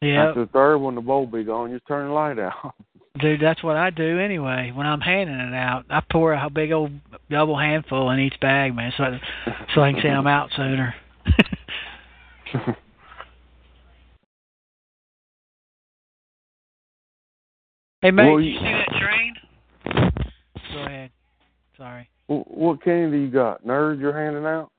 [0.01, 1.71] yeah, After the third one, the bowl be gone.
[1.73, 2.75] Just turn the light out.
[3.21, 4.71] dude, that's what I do anyway.
[4.75, 6.93] When I'm handing it out, I pour a big old
[7.31, 9.21] double handful in each bag, man, so I,
[9.75, 10.95] so I can say I'm out sooner.
[18.03, 19.35] hey, mate, Well, you you- see that train?
[20.73, 21.11] Go ahead.
[21.77, 22.09] Sorry.
[22.29, 23.65] Wh- what candy you got?
[23.67, 24.71] Nerds you're handing out,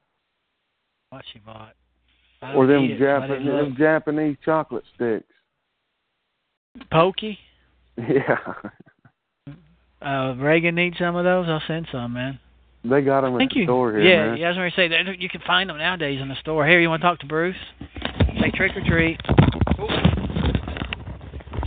[1.09, 1.73] What she bought?
[2.55, 3.75] Or them eat it, so I Japanese them.
[3.77, 5.25] Japanese chocolate sticks?
[6.91, 7.37] Pocky?
[7.97, 8.37] Yeah,
[10.01, 11.45] Uh, Reagan needs some of those.
[11.49, 12.39] I'll send some, man.
[12.85, 13.65] they got them at think the you.
[13.65, 14.37] store here, yeah, man.
[14.37, 14.45] yeah.
[14.45, 16.65] I was going to say that you can find them nowadays in the store.
[16.65, 17.57] Here, you want to talk to Bruce?
[18.39, 19.19] Say trick or treat.
[19.77, 19.87] Ooh.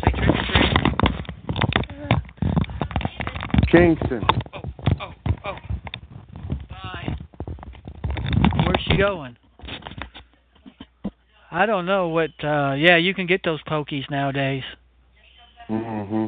[0.00, 0.72] Say trick or treat.
[3.70, 4.22] Kingston.
[4.54, 4.62] Oh,
[5.02, 5.12] oh,
[5.44, 5.56] oh.
[6.70, 7.14] Bye.
[8.98, 9.36] Going?
[11.50, 12.30] I don't know what.
[12.42, 14.64] uh Yeah, you can get those pokies nowadays.
[15.68, 16.26] hmm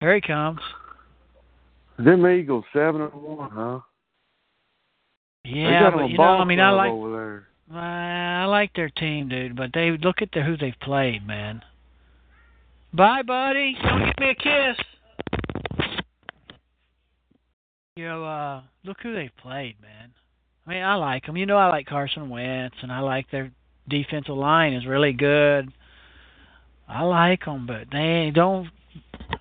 [0.00, 0.60] Here he comes.
[1.98, 3.80] Them Eagles seven and one, huh?
[5.44, 6.92] Yeah, but you know, I mean, I like.
[6.92, 7.48] over there.
[7.72, 11.62] Uh, I like their team, dude, but they look at the, who they've played, man.
[12.92, 13.76] Bye, buddy.
[13.82, 14.84] Don't give me a kiss.
[17.96, 20.12] You know, uh, look who they've played, man.
[20.66, 21.36] I mean, I like them.
[21.36, 23.50] You know, I like Carson Wentz, and I like their
[23.88, 25.72] defensive line is really good.
[26.88, 28.68] I like them, but they don't.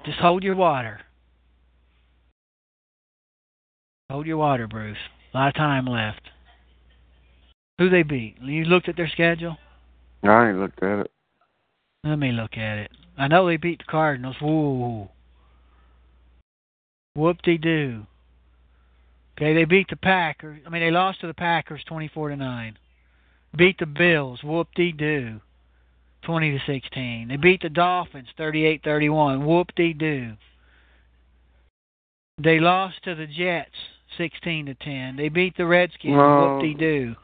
[0.05, 0.99] Just hold your water.
[4.09, 4.97] Hold your water, Bruce.
[5.33, 6.21] A lot of time left.
[7.77, 8.37] Who they beat?
[8.41, 9.57] You looked at their schedule?
[10.23, 11.11] I ain't looked at it.
[12.03, 12.91] Let me look at it.
[13.17, 14.35] I know they beat the Cardinals.
[14.41, 15.09] Woo.
[17.15, 18.05] Whoop de doo.
[19.37, 20.59] Okay, they beat the Packers.
[20.65, 22.77] I mean, they lost to the Packers twenty-four to nine.
[23.57, 24.41] Beat the Bills.
[24.43, 25.41] Whoop de doo.
[26.23, 27.27] Twenty to sixteen.
[27.27, 29.45] They beat the Dolphins thirty-eight thirty-one.
[29.45, 30.33] Whoop de doo.
[32.41, 33.75] They lost to the Jets
[34.17, 35.15] sixteen to ten.
[35.15, 36.15] They beat the Redskins.
[36.15, 36.57] No.
[36.57, 37.15] Whoop de doo.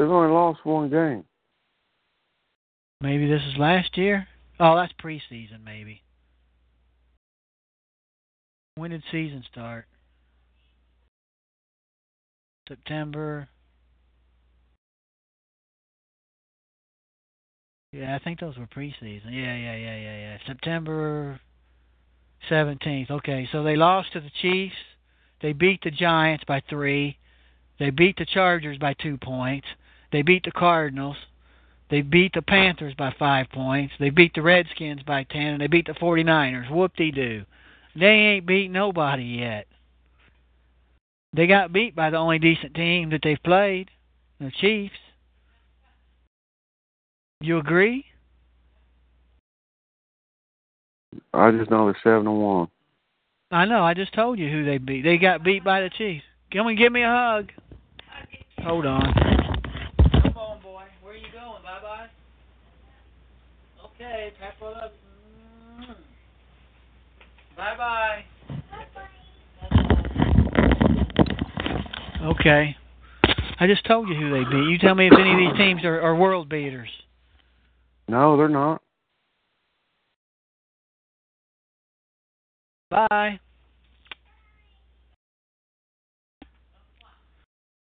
[0.00, 1.24] They've only lost one game.
[3.02, 4.26] Maybe this is last year.
[4.58, 6.00] Oh, that's preseason, maybe.
[8.76, 9.84] When did season start?
[12.66, 13.46] September.
[17.92, 19.26] Yeah, I think those were preseason.
[19.26, 20.38] Yeah, yeah, yeah, yeah, yeah.
[20.46, 21.38] September
[22.50, 23.10] 17th.
[23.10, 24.76] Okay, so they lost to the Chiefs.
[25.42, 27.18] They beat the Giants by three.
[27.78, 29.66] They beat the Chargers by two points.
[30.12, 31.16] They beat the Cardinals.
[31.90, 33.94] They beat the Panthers by five points.
[33.98, 36.70] They beat the Redskins by ten, and they beat the 49ers.
[36.70, 37.44] Whoop-de-doo.
[37.96, 39.66] They ain't beat nobody yet.
[41.32, 43.90] They got beat by the only decent team that they've played,
[44.40, 44.94] the Chiefs.
[47.40, 48.04] You agree?
[51.32, 52.68] I just know they're seven and one.
[53.50, 53.82] I know.
[53.82, 55.02] I just told you who they beat.
[55.02, 56.24] They got beat by the Chiefs.
[56.52, 57.50] Come and give me a hug.
[58.64, 59.14] Hold on.
[60.22, 60.82] Come on, boy.
[61.02, 61.62] Where are you going?
[61.62, 62.06] Bye bye.
[64.00, 64.94] Okay, pack one up.
[65.78, 65.94] Mm.
[67.54, 68.24] Bye bye.
[72.24, 72.76] Okay.
[73.58, 74.70] I just told you who they beat.
[74.70, 76.88] You tell me if any of these teams are, are world beaters.
[78.08, 78.80] No, they're not.
[82.90, 83.38] Bye.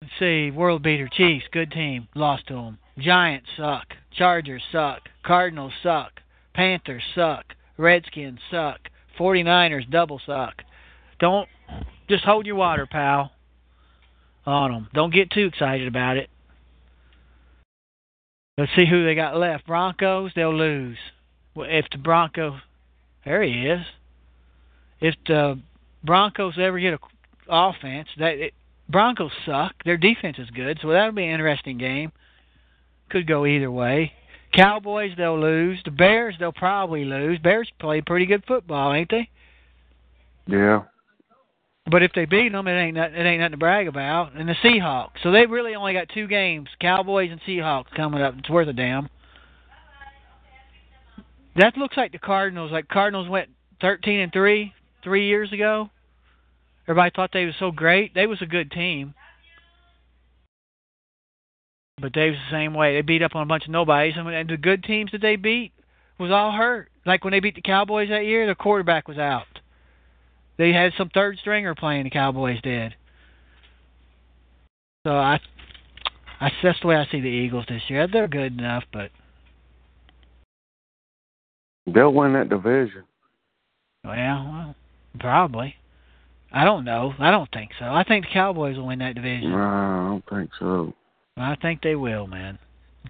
[0.01, 0.49] Let's see.
[0.49, 1.07] World beater.
[1.13, 2.07] Chiefs, good team.
[2.15, 2.79] Lost to them.
[2.97, 3.87] Giants suck.
[4.11, 5.01] Chargers suck.
[5.23, 6.21] Cardinals suck.
[6.53, 7.45] Panthers suck.
[7.77, 8.79] Redskins suck.
[9.19, 10.63] 49ers double suck.
[11.19, 11.47] Don't
[12.09, 13.31] just hold your water, pal.
[14.45, 14.89] On them.
[14.93, 16.29] Don't get too excited about it.
[18.57, 19.67] Let's see who they got left.
[19.67, 20.97] Broncos, they'll lose.
[21.53, 22.59] Well, If the Broncos,
[23.25, 23.85] there he is
[24.99, 25.59] if the
[26.03, 26.99] Broncos ever get a
[27.49, 28.53] offense, that it,
[28.89, 29.73] Broncos suck.
[29.83, 32.11] Their defense is good, so that'll be an interesting game.
[33.09, 34.13] Could go either way.
[34.53, 35.79] Cowboys they'll lose.
[35.85, 37.39] The Bears they'll probably lose.
[37.39, 39.29] Bears play pretty good football, ain't they?
[40.47, 40.83] Yeah.
[41.89, 44.33] But if they beat them, it ain't not, it ain't nothing to brag about.
[44.33, 48.35] And the Seahawks, so they really only got two games: Cowboys and Seahawks coming up.
[48.37, 49.09] It's worth a damn.
[51.55, 52.71] That looks like the Cardinals.
[52.71, 53.49] Like Cardinals went
[53.79, 55.89] thirteen and three three years ago.
[56.87, 58.13] Everybody thought they was so great.
[58.13, 59.13] They was a good team.
[61.99, 62.95] But they was the same way.
[62.95, 65.35] They beat up on a bunch of nobodies, and, and the good teams that they
[65.35, 65.71] beat
[66.19, 66.89] was all hurt.
[67.05, 69.45] Like when they beat the Cowboys that year, their quarterback was out.
[70.57, 72.03] They had some third stringer playing.
[72.03, 72.95] The Cowboys did.
[75.05, 75.39] So I,
[76.39, 78.07] I that's the way I see the Eagles this year.
[78.07, 79.11] They're good enough, but
[81.87, 83.03] They'll win that division.
[84.03, 84.75] well, well,
[85.19, 85.75] probably.
[86.51, 87.13] I don't know.
[87.17, 87.85] I don't think so.
[87.85, 89.51] I think the Cowboys will win that division.
[89.51, 90.93] No, I don't think so.
[91.37, 92.57] I think they will, man.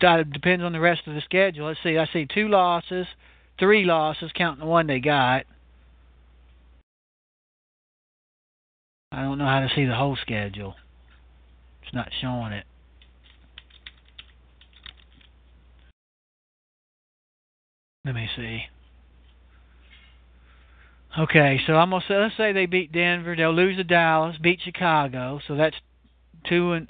[0.02, 1.68] That depends on the rest of the schedule.
[1.68, 1.98] Let's see.
[1.98, 3.08] I see two losses,
[3.58, 5.46] three losses, counting the one they got.
[9.12, 10.76] I don't know how to see the whole schedule.
[11.84, 12.66] It's not showing it.
[18.06, 18.64] Let me see.
[21.18, 24.60] Okay, so I'm gonna say let's say they beat Denver, they'll lose to Dallas, beat
[24.64, 25.76] Chicago, so that's
[26.48, 26.88] two and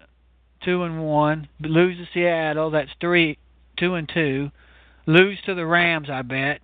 [0.63, 1.47] two and one.
[1.59, 3.37] Lose to Seattle, that's three,
[3.77, 4.51] two and two.
[5.05, 6.61] Lose to the Rams, I bet,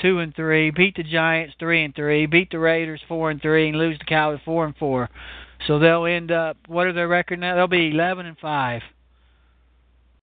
[0.00, 0.70] two and three.
[0.70, 2.26] Beat the Giants, three and three.
[2.26, 5.10] Beat the Raiders, four and three, and lose to the Cowboys, four and four.
[5.66, 6.56] So they'll end up.
[6.66, 7.54] What are their record now?
[7.54, 8.82] They'll be eleven and five.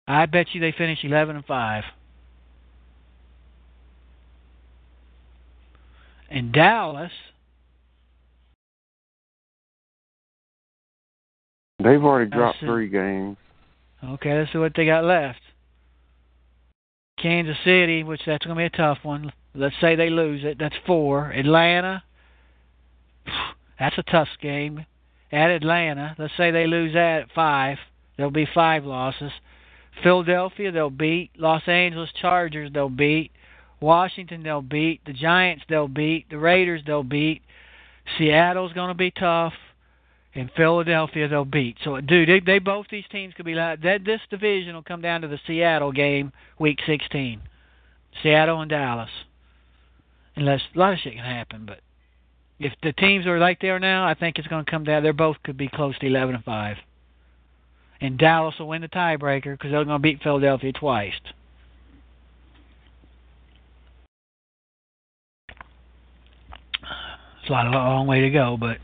[0.08, 1.84] I bet you they finish eleven and five.
[6.30, 7.12] And Dallas,
[11.86, 13.38] They've already dropped three games.
[14.04, 15.40] Okay, let's see what they got left.
[17.22, 19.32] Kansas City, which that's going to be a tough one.
[19.54, 20.58] Let's say they lose it.
[20.60, 21.30] That's four.
[21.30, 22.04] Atlanta,
[23.80, 24.86] that's a tough game.
[25.32, 27.78] At Atlanta, let's say they lose that at five.
[28.18, 29.32] There'll be five losses.
[30.02, 31.32] Philadelphia, they'll beat.
[31.38, 33.32] Los Angeles Chargers, they'll beat.
[33.80, 35.02] Washington, they'll beat.
[35.06, 36.30] The Giants, they'll beat.
[36.32, 37.44] The Raiders, they'll beat.
[38.18, 39.54] Seattle's going to be tough.
[40.36, 41.78] In Philadelphia, they'll beat.
[41.84, 44.04] So, dude, they, they both these teams could be like that.
[44.04, 47.42] This division will come down to the Seattle game, Week 16.
[48.22, 49.10] Seattle and Dallas.
[50.36, 51.80] Unless a lot of shit can happen, but
[52.60, 55.04] if the teams are like they are now, I think it's going to come down.
[55.04, 56.78] They both could be close to 11 and five.
[58.02, 61.14] And Dallas will win the tiebreaker because they're going to beat Philadelphia twice.
[67.42, 68.78] It's a lot, a long way to go, but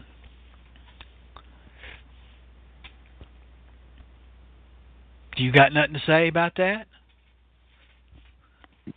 [5.42, 6.88] you got nothing to say about that?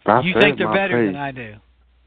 [0.06, 1.14] I you think they're better piece.
[1.14, 1.54] than I do.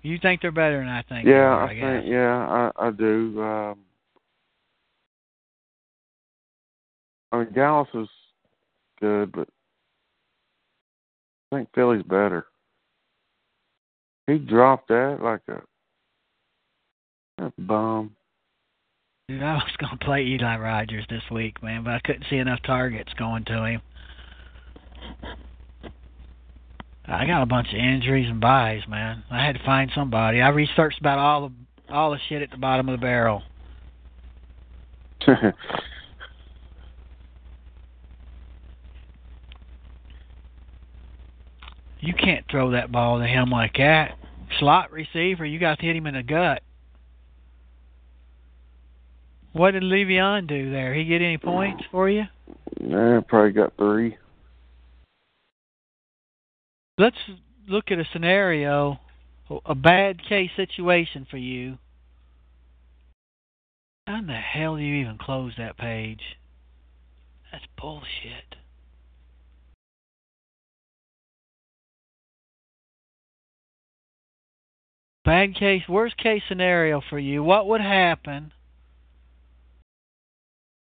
[0.02, 1.28] You think they're better than I think.
[1.28, 2.02] Yeah, are, I, I, guess.
[2.02, 2.12] think.
[2.12, 3.42] Yeah, I, I do.
[3.42, 3.80] Um,
[7.32, 8.08] I mean, Dallas is
[9.00, 9.48] good, but
[11.52, 12.46] I think Philly's better.
[14.28, 18.16] He dropped that like a, a bum.
[19.30, 22.38] Dude, I was going to play Eli Rogers this week, man, but I couldn't see
[22.38, 23.82] enough targets going to him.
[27.06, 29.24] I got a bunch of injuries and buys, man.
[29.32, 30.42] I had to find somebody.
[30.42, 33.44] I researched about all the all the shit at the bottom of the barrel.
[42.00, 44.18] You can't throw that ball to him like that.
[44.60, 46.62] Slot receiver, you got to hit him in the gut.
[49.54, 50.94] What did Le'Veon do there?
[50.94, 52.24] He get any points for you?
[52.80, 54.16] yeah, probably got three.
[57.00, 57.18] Let's
[57.68, 59.00] look at a scenario,
[59.66, 61.78] a bad case situation for you.
[64.08, 66.22] How in the hell do you even close that page?
[67.52, 68.56] That's bullshit.
[75.24, 77.44] Bad case, worst case scenario for you.
[77.44, 78.54] What would happen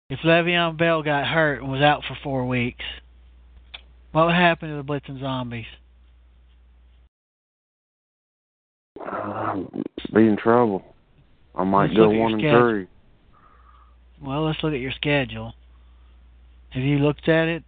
[0.09, 2.85] if Le'Veon Bell got hurt and was out for four weeks?
[4.11, 5.65] What would happen to the Blitzing Zombies?
[9.11, 9.83] Um,
[10.13, 10.83] be in trouble.
[11.55, 12.87] I might Let's go look at your one and three.
[14.21, 15.53] Well, let's look at your schedule.
[16.71, 17.63] Have you looked at it,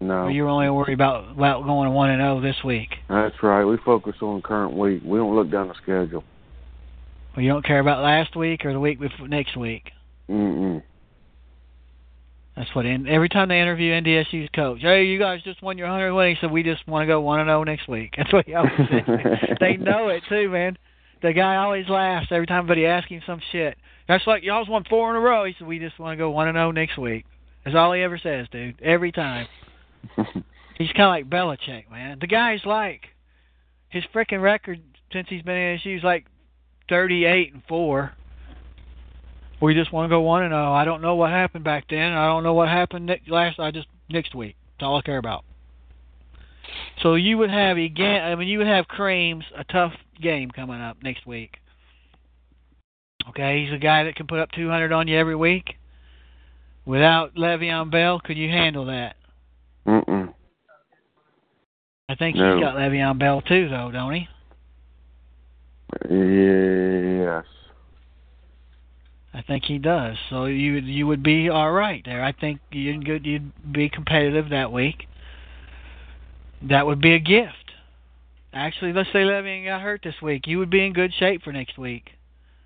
[0.00, 2.88] No, or you're only worried about about going one and zero this week?
[3.08, 3.64] that's right.
[3.64, 5.02] We focus on current week.
[5.04, 6.24] We don't look down the schedule.
[7.36, 9.90] Or you don't care about last week or the week before next week?
[10.30, 10.82] Mm-mm.
[12.56, 12.86] That's what.
[12.86, 16.34] In, every time they interview NDSU's coach, hey, you guys just won your hundred win.
[16.34, 18.14] He said we just want to go one and zero next week.
[18.16, 19.02] That's what he always says.
[19.60, 20.78] they know it too, man.
[21.22, 23.76] The guy always laughs every time somebody asks him some shit.
[24.06, 25.44] That's like y'all's won four in a row.
[25.44, 27.24] He said we just want to go one and zero next week.
[27.64, 28.80] That's all he ever says, dude.
[28.82, 29.48] Every time.
[30.78, 32.18] he's kind of like Belichick, man.
[32.20, 33.02] The guy's like
[33.88, 34.80] his freaking record
[35.12, 36.26] since he's been in NDSU is like
[36.88, 38.12] thirty-eight and four.
[39.64, 40.72] We just want to go one and zero.
[40.72, 42.12] I don't know what happened back then.
[42.12, 43.58] I don't know what happened next, last.
[43.58, 44.56] I just next week.
[44.72, 45.44] That's all I care about.
[47.02, 48.22] So you would have again.
[48.22, 51.56] I mean, you would have Creams a tough game coming up next week.
[53.30, 55.76] Okay, he's a guy that can put up 200 on you every week.
[56.84, 59.16] Without Le'Veon Bell, could you handle that?
[59.86, 60.34] Mm-mm.
[62.10, 62.56] I think No.
[62.56, 64.28] he's got Le'Veon Bell too, though, don't he?
[66.10, 67.44] Yes.
[69.34, 70.16] I think he does.
[70.30, 72.22] So you you would be all right there.
[72.22, 75.08] I think you'd you'd be competitive that week.
[76.62, 77.72] That would be a gift.
[78.52, 80.46] Actually, let's say Le'Veon got hurt this week.
[80.46, 82.10] You would be in good shape for next week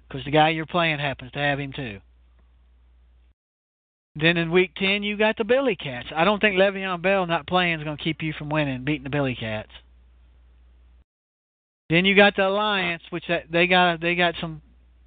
[0.07, 2.01] because the guy you're playing happens to have him too.
[4.15, 6.09] Then in week ten, you got the Billy Cats.
[6.15, 9.05] I don't think Le'Veon Bell not playing is going to keep you from winning, beating
[9.05, 9.71] the Billy Cats.
[11.89, 14.61] Then you got the Alliance, which they got they got some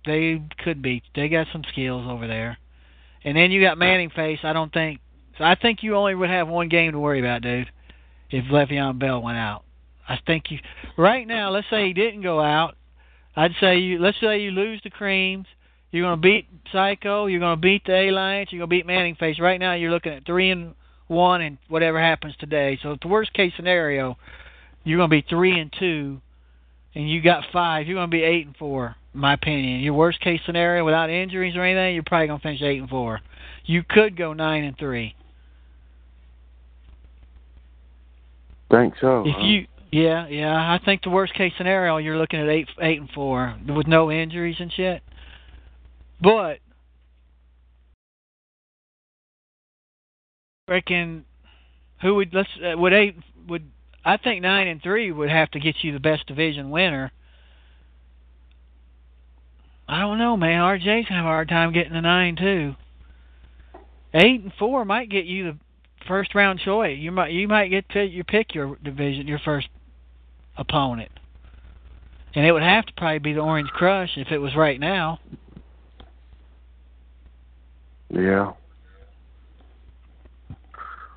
[0.06, 2.58] they could be they got some skills over there.
[3.24, 4.39] And then you got Manning Face.
[4.43, 4.99] I don't think
[5.38, 5.43] so.
[5.43, 7.70] I think you only would have one game to worry about, dude.
[8.30, 9.64] If Le'Veon Bell went out,
[10.08, 10.60] I think you
[10.97, 11.52] right now.
[11.52, 12.76] Let's say he didn't go out.
[13.36, 13.99] I'd say you.
[13.99, 15.45] Let's say you lose the Creams.
[15.91, 17.28] You're gonna beat Psycho.
[17.28, 18.52] You're gonna beat the Alliance.
[18.52, 19.39] You're gonna beat Manning Face.
[19.39, 20.74] Right now, you're looking at three and
[21.08, 22.80] one, and whatever happens today.
[22.82, 24.18] So, the worst case scenario,
[24.84, 26.22] you're gonna be three and two,
[26.95, 27.88] and you got five.
[27.88, 28.95] You're gonna be eight and four.
[29.14, 32.80] My opinion, your worst case scenario, without injuries or anything, you're probably gonna finish eight
[32.80, 33.20] and four.
[33.66, 35.16] You could go nine and three.
[38.70, 39.24] Think so.
[39.26, 39.43] If huh?
[39.43, 43.09] you, yeah, yeah, I think the worst case scenario, you're looking at eight, eight and
[43.09, 45.03] four with no injuries and shit.
[46.22, 46.59] But
[50.70, 51.24] freaking,
[52.01, 53.18] who would let's uh, would eight
[53.49, 53.70] would
[54.05, 57.12] I think nine and three would have to get you the best division winner.
[59.88, 60.61] I don't know, man.
[60.61, 62.75] RJ's have a hard time getting a nine too.
[64.13, 65.57] Eight and four might get you the
[66.07, 66.97] first round choice.
[66.97, 69.67] You might you might get to you pick your division your first
[70.57, 71.11] opponent.
[72.34, 75.19] And it would have to probably be the Orange Crush if it was right now.
[78.09, 78.53] Yeah.
[80.49, 80.55] I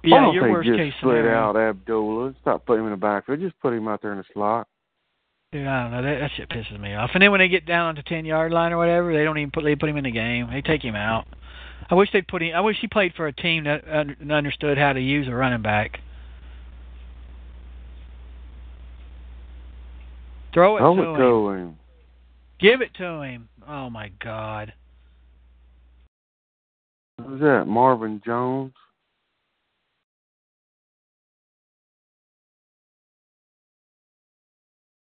[0.02, 1.34] Yeah, don't your think worst just case split scenario.
[1.38, 2.34] out Abdullah.
[2.42, 3.40] Stop putting him in the backfield.
[3.40, 4.68] Just put him out there in the slot.
[5.55, 6.02] Dude, I don't know.
[6.02, 7.11] That, that shit pisses me off.
[7.14, 9.52] And then when they get down the ten yard line or whatever, they don't even
[9.52, 10.48] put they put him in the game.
[10.50, 11.28] They take him out.
[11.88, 12.57] I wish they'd put him.
[12.57, 15.62] I wish he played for a team that un- understood how to use a running
[15.62, 16.00] back.
[20.52, 21.16] Throw it I to would him.
[21.16, 21.76] go him.
[22.59, 23.48] Give it to him.
[23.68, 24.72] Oh my God.
[27.24, 27.66] Who's that?
[27.68, 28.72] Marvin Jones.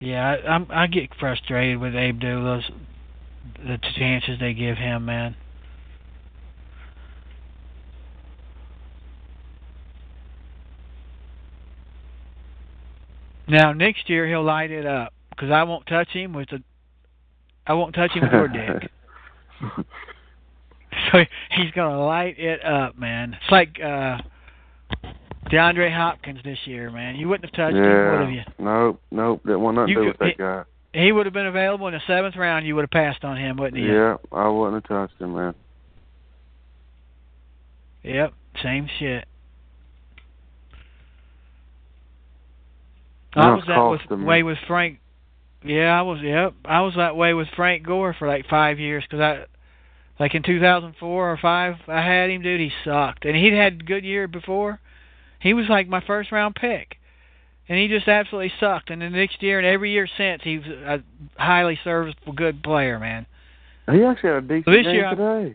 [0.00, 2.70] Yeah, I, I'm I get frustrated with Abdullah's
[3.56, 5.34] the chances they give him, man.
[13.48, 16.62] Now next year he'll light it up because I won't touch him with the
[17.66, 18.90] I won't touch him your dick.
[21.12, 23.34] So he's gonna light it up, man.
[23.34, 24.18] It's like uh
[25.50, 27.16] DeAndre Hopkins this year, man.
[27.16, 28.42] You wouldn't have touched him, would have you?
[28.58, 29.00] Nope.
[29.10, 29.42] Nope.
[29.44, 30.64] That want nothing You to do with that guy.
[30.92, 32.66] He would have been available in the seventh round.
[32.66, 33.92] You would have passed on him, wouldn't you?
[33.92, 34.16] Yeah.
[34.32, 35.54] I wouldn't have touched him, man.
[38.02, 38.32] Yep,
[38.62, 39.26] same shit.
[43.34, 45.00] I was that with, way with Frank.
[45.64, 46.20] Yeah, I was.
[46.22, 49.44] Yep, I was that way with Frank Gore for like five years because I,
[50.18, 52.42] like in 2004 or five, I had him.
[52.42, 54.80] Dude, he sucked, and he'd had a good year before.
[55.40, 56.96] He was like my first round pick,
[57.68, 58.90] and he just absolutely sucked.
[58.90, 61.02] And the next year and every year since, he was a
[61.36, 63.26] highly serviceable, good player, man.
[63.90, 65.54] He actually had a decent This game year I- today.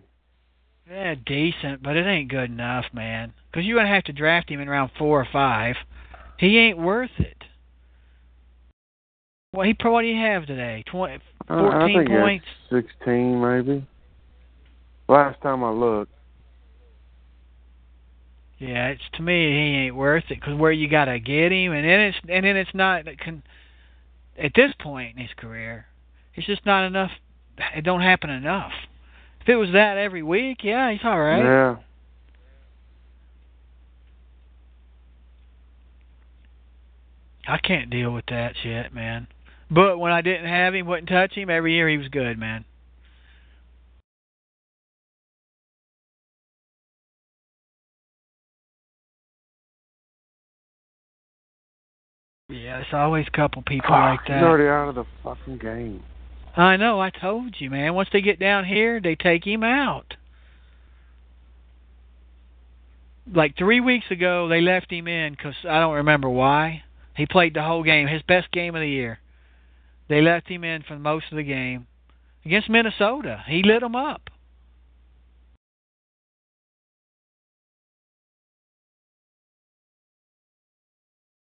[0.90, 3.32] Yeah, decent, but it ain't good enough, man.
[3.50, 5.76] Because you're gonna have to draft him in round four or five.
[6.38, 7.38] He ain't worth it.
[9.54, 10.84] Well, he what do you have today?
[10.88, 11.20] Twenty,
[11.50, 12.46] Uh, I fourteen think points.
[12.70, 13.86] Sixteen, maybe.
[15.08, 16.12] Last time I looked.
[18.64, 21.86] Yeah, it's to me he ain't worth it because where you gotta get him, and
[21.86, 23.44] then it's and then it's not it can,
[24.42, 25.88] at this point in his career,
[26.34, 27.12] it's just not enough.
[27.76, 28.72] It don't happen enough.
[29.42, 31.44] If it was that every week, yeah, he's all right.
[31.44, 31.76] Yeah.
[37.46, 39.28] I can't deal with that shit, man.
[39.70, 42.64] But when I didn't have him, wouldn't touch him, every year he was good, man.
[52.50, 54.38] Yeah, there's always a couple people ah, like that.
[54.38, 56.04] He's already out of the fucking game.
[56.56, 57.94] I know, I told you, man.
[57.96, 60.16] Once they get down here, they take him out.
[63.34, 66.84] Like three weeks ago, they left him in because I don't remember why.
[67.16, 69.20] He played the whole game, his best game of the year.
[70.10, 71.88] They left him in for most of the game
[72.44, 73.44] against Minnesota.
[73.48, 74.30] He lit them up.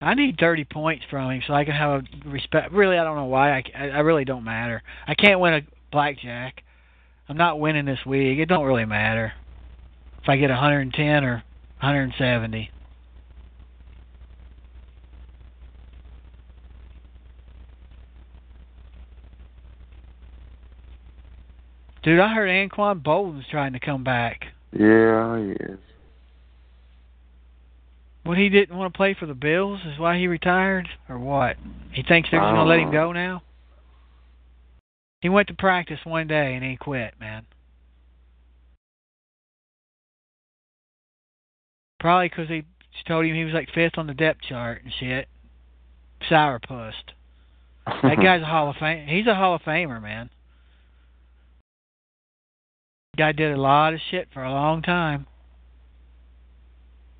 [0.05, 2.73] I need 30 points from him so I can have a respect.
[2.73, 3.53] Really, I don't know why.
[3.53, 4.83] I, I, I really don't matter.
[5.07, 6.63] I can't win a blackjack.
[7.27, 8.39] I'm not winning this week.
[8.39, 9.33] It don't really matter
[10.23, 11.43] if I get 110 or
[11.81, 12.71] 170.
[22.03, 24.43] Dude, I heard Anquan Boldin's trying to come back.
[24.79, 25.79] Yeah, he is.
[28.25, 31.57] What he didn't want to play for the Bills is why he retired, or what?
[31.93, 32.93] He thinks they're just gonna let him uh.
[32.93, 33.43] go now.
[35.21, 37.47] He went to practice one day and he quit, man.
[42.01, 42.65] Probably 'cause he
[43.07, 45.29] told him he was like fifth on the depth chart and shit.
[46.29, 47.13] Sourpussed.
[47.87, 49.07] That guy's a Hall of Fame.
[49.07, 50.31] He's a Hall of Famer, man.
[53.17, 55.27] Guy did a lot of shit for a long time.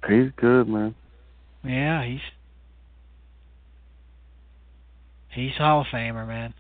[0.09, 0.95] He's good, man.
[1.65, 2.21] Yeah, he's
[5.31, 6.55] he's Hall of Famer, man.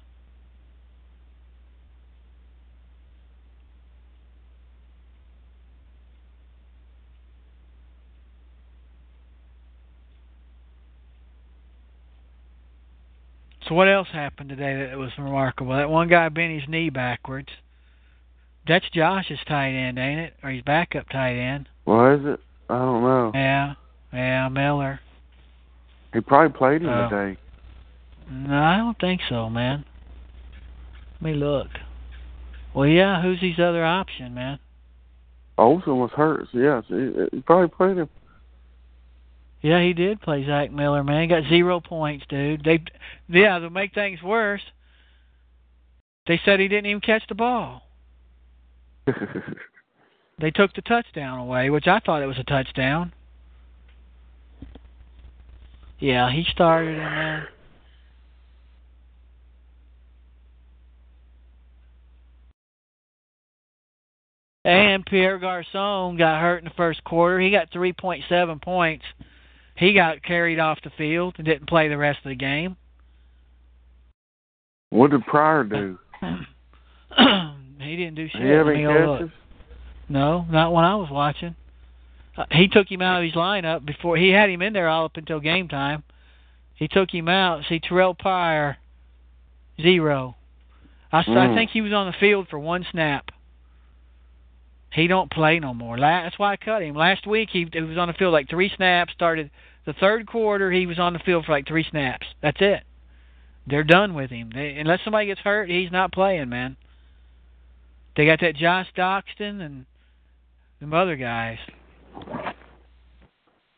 [13.68, 15.74] So what else happened today that was remarkable?
[15.74, 17.48] That one guy bent his knee backwards.
[18.68, 20.34] That's Josh's tight end, ain't it?
[20.42, 21.68] Or his backup tight end.
[21.86, 22.40] Well, is it?
[22.68, 23.30] I don't know.
[23.34, 23.74] Yeah,
[24.12, 25.00] yeah, Miller.
[26.12, 27.08] He probably played him Oh.
[27.08, 27.38] today.
[28.30, 29.84] No, I don't think so, man.
[31.20, 31.68] Let me look.
[32.74, 34.58] Well, yeah, who's his other option, man?
[35.58, 36.48] Olsen was hurt.
[36.52, 38.08] So yes, he, he probably played him.
[39.62, 41.22] Yeah, he did play Zach Miller, man.
[41.22, 42.64] He got zero points, dude.
[42.64, 42.82] They,
[43.28, 44.60] yeah, to make things worse,
[46.26, 47.82] they said he didn't even catch the ball.
[50.38, 53.12] They took the touchdown away, which I thought it was a touchdown.
[56.00, 57.48] Yeah, he started in there.
[64.64, 67.38] And Pierre Garcon got hurt in the first quarter.
[67.38, 69.04] He got 3.7 points.
[69.76, 72.76] He got carried off the field and didn't play the rest of the game.
[74.90, 75.98] what did Pryor do?
[77.80, 78.40] he didn't do shit.
[78.40, 79.20] He have any me go look.
[79.20, 79.43] catches?
[80.08, 81.54] No, not when I was watching.
[82.36, 85.06] Uh, he took him out of his lineup before he had him in there all
[85.06, 86.02] up until game time.
[86.74, 87.64] He took him out.
[87.68, 88.76] See Terrelle Pryor,
[89.80, 90.36] zero.
[91.12, 91.54] I, Mm.
[91.54, 93.30] think he was on the field for one snap.
[94.92, 95.98] He don't play no more.
[95.98, 96.94] That's why I cut him.
[96.94, 99.12] Last week he, he was on the field like three snaps.
[99.12, 99.50] Started
[99.86, 100.70] the third quarter.
[100.70, 102.26] He was on the field for like three snaps.
[102.42, 102.82] That's it.
[103.66, 104.50] They're done with him.
[104.54, 106.76] They, unless somebody gets hurt, he's not playing, man.
[108.16, 109.86] They got that Josh Doctson and
[110.84, 111.58] them other guys.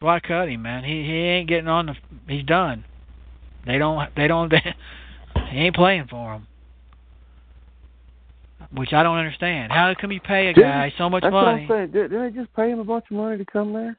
[0.01, 0.85] Why cut him, man?
[0.85, 1.95] He he ain't getting on the.
[2.29, 2.85] He's done.
[3.65, 4.15] They don't.
[4.15, 4.53] They don't.
[5.51, 6.47] he ain't playing for him.
[8.73, 9.73] Which I don't understand.
[9.73, 11.67] How come you pay a Didn't- guy so much That's money?
[11.67, 11.91] what I'm saying.
[11.93, 13.97] Did, didn't they just pay him a bunch of money to come there?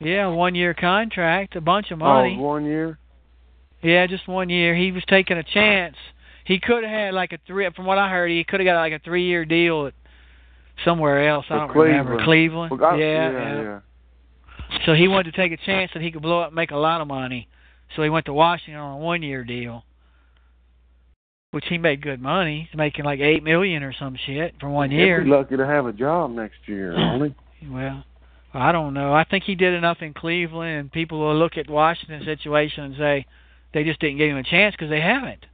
[0.00, 2.36] Yeah, one year contract, a bunch of Oh, money.
[2.36, 2.98] one year.
[3.82, 4.74] Yeah, just one year.
[4.76, 5.96] He was taking a chance.
[6.44, 7.68] He could have had like a three.
[7.74, 9.94] From what I heard, he could have got like a three-year deal at
[10.84, 11.46] somewhere else.
[11.50, 12.22] I don't remember.
[12.24, 12.70] Cleveland.
[12.70, 12.80] Cleveland.
[12.80, 13.80] Well, I- yeah, yeah, yeah.
[14.84, 16.76] So he wanted to take a chance that he could blow up and make a
[16.76, 17.48] lot of money.
[17.96, 19.84] So he went to Washington on a one year deal.
[21.50, 22.68] Which he made good money.
[22.70, 25.24] He's making like eight million or some shit for one He'll year.
[25.24, 27.34] be lucky to have a job next year, only.
[27.66, 28.04] Well,
[28.52, 29.14] I don't know.
[29.14, 32.96] I think he did enough in Cleveland, and people will look at Washington's situation and
[32.96, 33.26] say
[33.72, 35.46] they just didn't give him a chance because they haven't.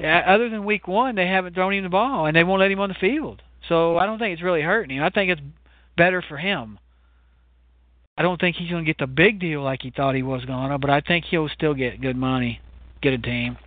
[0.00, 2.70] Yeah, other than week one, they haven't thrown him the ball, and they won't let
[2.70, 3.42] him on the field.
[3.68, 5.02] So I don't think it's really hurting him.
[5.02, 5.40] I think it's
[5.96, 6.78] better for him.
[8.18, 10.44] I don't think he's going to get the big deal like he thought he was
[10.44, 12.60] going to, but I think he'll still get good money,
[13.02, 13.58] get a team.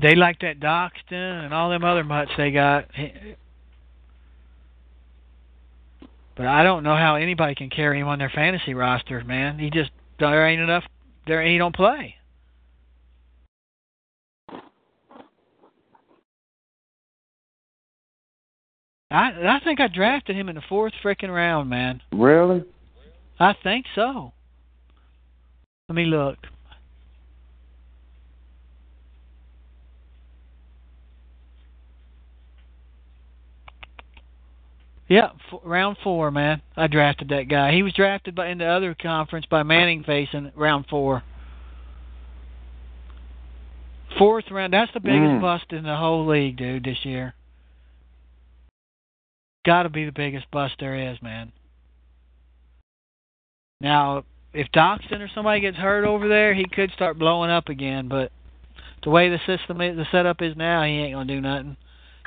[0.00, 2.86] They like that Doctson and all them other mutts they got.
[6.36, 9.58] But I don't know how anybody can carry him on their fantasy roster, man.
[9.58, 10.84] He just there ain't enough.
[11.26, 12.16] There he don't play.
[19.12, 22.00] I I think I drafted him in the fourth freaking round, man.
[22.12, 22.64] Really?
[23.38, 24.32] I think so.
[25.88, 26.38] Let me look.
[35.08, 36.62] Yeah, f- round four, man.
[36.76, 37.72] I drafted that guy.
[37.72, 41.22] He was drafted by in the other conference by Manning Face in round four.
[44.18, 44.72] Fourth round.
[44.72, 45.40] That's the biggest Mm.
[45.40, 47.34] bust in the whole league, dude, this year.
[49.64, 51.52] Got to be the biggest bust there is, man.
[53.80, 58.08] Now, if Doctson or somebody gets hurt over there, he could start blowing up again.
[58.08, 58.32] But
[59.02, 61.76] the way the system is, the setup is now, he ain't gonna do nothing.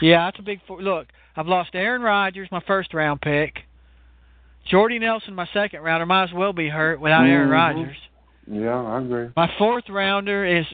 [0.01, 0.59] Yeah, that's a big.
[0.67, 3.63] For- Look, I've lost Aaron Rodgers, my first round pick.
[4.65, 7.51] Jordy Nelson, my second rounder, might as well be hurt without Aaron Mhm.
[7.51, 7.97] Rodgers.
[8.47, 9.29] Yeah, I agree.
[9.35, 10.65] My fourth rounder is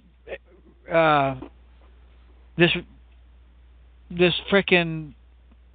[0.92, 1.36] uh
[2.58, 2.72] this
[4.10, 5.14] this frickin'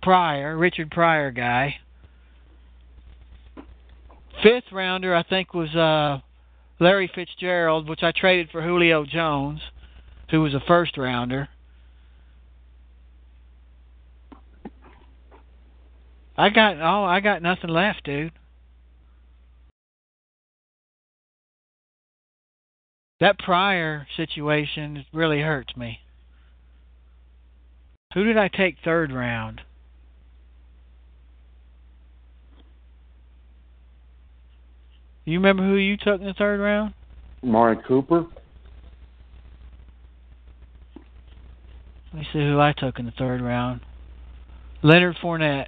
[0.07, 1.79] Pryor, Richard Pryor guy.
[4.41, 6.21] Fifth rounder I think was uh
[6.79, 9.59] Larry Fitzgerald, which I traded for Julio Jones,
[10.31, 11.49] who was a first rounder.
[16.39, 18.31] I got oh, I got nothing left, dude.
[23.19, 25.99] That Pryor situation really hurts me.
[28.15, 29.63] Who did I take third round?
[35.27, 36.95] You remember who you took in the third round?
[37.43, 38.27] Mari Cooper.
[42.13, 43.81] Let me see who I took in the third round.
[44.83, 45.67] Leonard Fournette.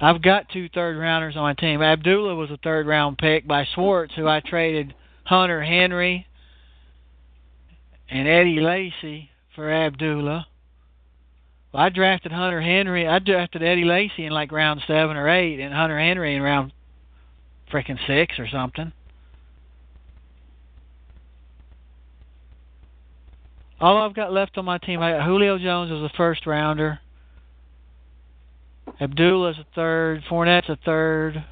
[0.00, 1.80] I've got two third rounders on my team.
[1.80, 6.26] Abdullah was a third round pick by Schwartz, who I traded Hunter Henry
[8.10, 10.48] and Eddie Lacy for Abdullah.
[11.72, 13.06] Well, I drafted Hunter Henry.
[13.06, 16.72] I drafted Eddie Lacy in like round seven or eight, and Hunter Henry in round
[17.72, 18.92] freaking six or something.
[23.78, 26.98] All I've got left on my team, I got Julio Jones as a first rounder.
[29.00, 30.22] Abdullah's a third.
[30.30, 31.44] Fournette's a third.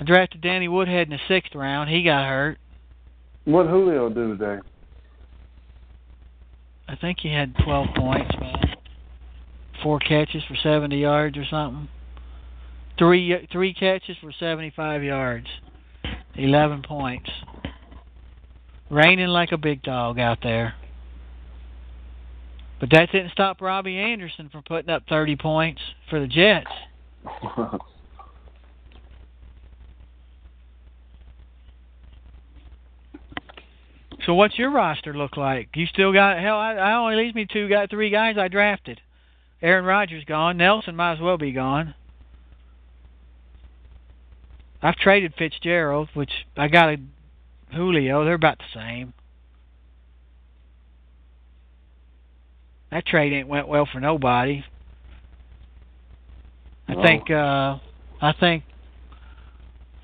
[0.00, 1.90] I drafted Danny Woodhead in the sixth round.
[1.90, 2.58] He got hurt.
[3.44, 4.60] What Julio do today?
[6.88, 8.76] I think he had 12 points, man.
[9.82, 11.88] Four catches for 70 yards or something.
[12.98, 15.46] Three three catches for 75 yards.
[16.34, 17.30] 11 points.
[18.90, 20.74] Raining like a big dog out there.
[22.80, 26.70] But that didn't stop Robbie Anderson from putting up 30 points for the Jets.
[34.28, 35.70] So what's your roster look like?
[35.74, 36.58] You still got hell?
[36.58, 39.00] I, I only leaves me two, got three guys I drafted.
[39.62, 40.58] Aaron Rodgers gone.
[40.58, 41.94] Nelson might as well be gone.
[44.82, 46.98] I've traded Fitzgerald, which I got a
[47.72, 48.26] Julio.
[48.26, 49.14] They're about the same.
[52.90, 54.62] That trade ain't went well for nobody.
[56.86, 57.02] I No.
[57.02, 57.78] think uh
[58.20, 58.64] I think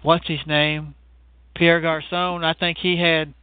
[0.00, 0.94] what's his name?
[1.54, 3.34] Pierre Garcon, I think he had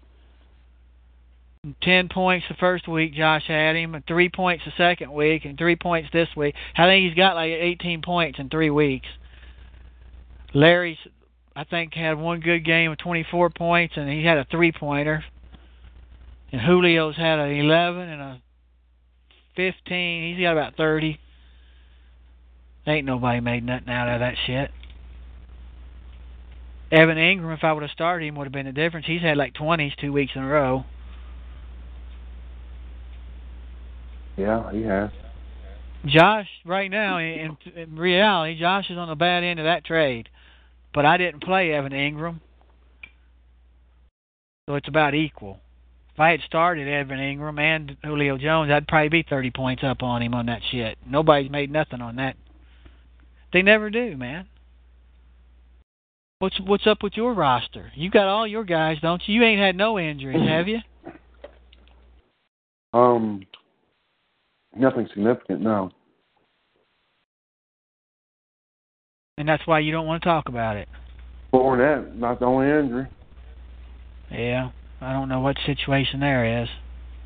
[1.83, 5.59] ten points the first week Josh had him, and three points the second week, and
[5.59, 6.55] three points this week.
[6.75, 9.07] I think he's got like eighteen points in three weeks.
[10.55, 10.97] Larry's
[11.55, 15.23] I think had one good game twenty four points and he had a three pointer.
[16.51, 18.41] And Julio's had an eleven and a
[19.55, 20.33] fifteen.
[20.33, 21.19] He's got about thirty.
[22.87, 24.71] Ain't nobody made nothing out of that shit.
[26.91, 29.05] Evan Engram, if I would have started him, would have been the difference.
[29.05, 30.85] He's had like twenties two weeks in a row.
[34.41, 35.11] Yeah, he has.
[36.05, 40.29] Josh, right now, in, in reality, Josh is on the bad end of that trade.
[40.93, 42.39] But I didn't play Evan Engram.
[44.67, 45.59] So it's about equal.
[46.13, 50.01] If I had started Evan Engram and Julio Jones, I'd probably be 30 points up
[50.01, 50.97] on him on that shit.
[51.07, 52.35] Nobody's made nothing on that.
[53.53, 54.47] They never do, man.
[56.39, 57.91] What's what's up with your roster?
[57.93, 59.35] You got all your guys, don't you?
[59.35, 60.79] You ain't had no injuries, have you?
[62.93, 63.45] Um,
[64.75, 65.91] nothing significant, no.
[69.37, 70.87] And that's why you don't want to talk about it.
[71.53, 73.07] Fournette, not the only injury.
[74.31, 74.69] Yeah.
[75.01, 76.69] I don't know what situation there is.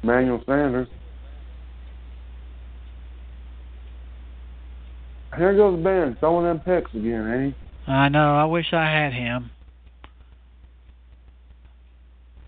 [0.01, 0.87] Manuel Sanders.
[5.35, 7.91] Here goes Ben throwing them picks again, ain't he?
[7.91, 8.35] I know.
[8.35, 9.51] I wish I had him.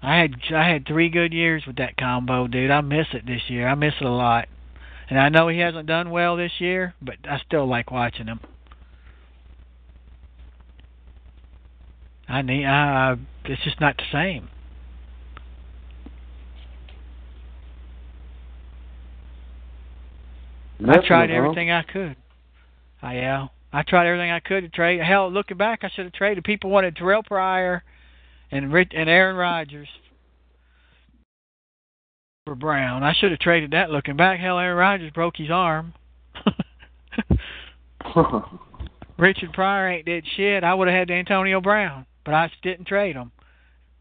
[0.02, 2.72] I had I had three good years with that combo, dude.
[2.72, 3.68] I miss it this year.
[3.68, 4.48] I miss it a lot.
[5.10, 8.42] And I know he hasn't done well this year, but I still like watching him.
[12.28, 12.66] I need.
[12.66, 14.50] I, it's just not the same.
[20.86, 21.38] I tried uh-huh.
[21.38, 22.16] everything I could.
[23.02, 23.48] I yeah.
[23.72, 25.02] I tried everything I could to trade.
[25.02, 26.44] Hell, looking back, I should have traded.
[26.44, 27.84] People wanted Terrelle Pryor
[28.52, 29.90] and Rich, and Aaron Rodgers
[32.48, 33.04] for Brown.
[33.04, 33.92] I should have traded that.
[33.92, 35.94] Looking back, hell, Aaron Rodgers broke his arm.
[39.18, 40.64] Richard Pryor ain't did shit.
[40.64, 43.34] I would have had Antonio Brown, but I didn't trade him.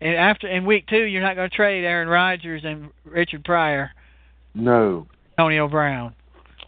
[0.00, 3.90] And after in week two, you're not going to trade Aaron Rodgers and Richard Pryor.
[4.54, 5.08] No.
[5.36, 6.14] Antonio Brown.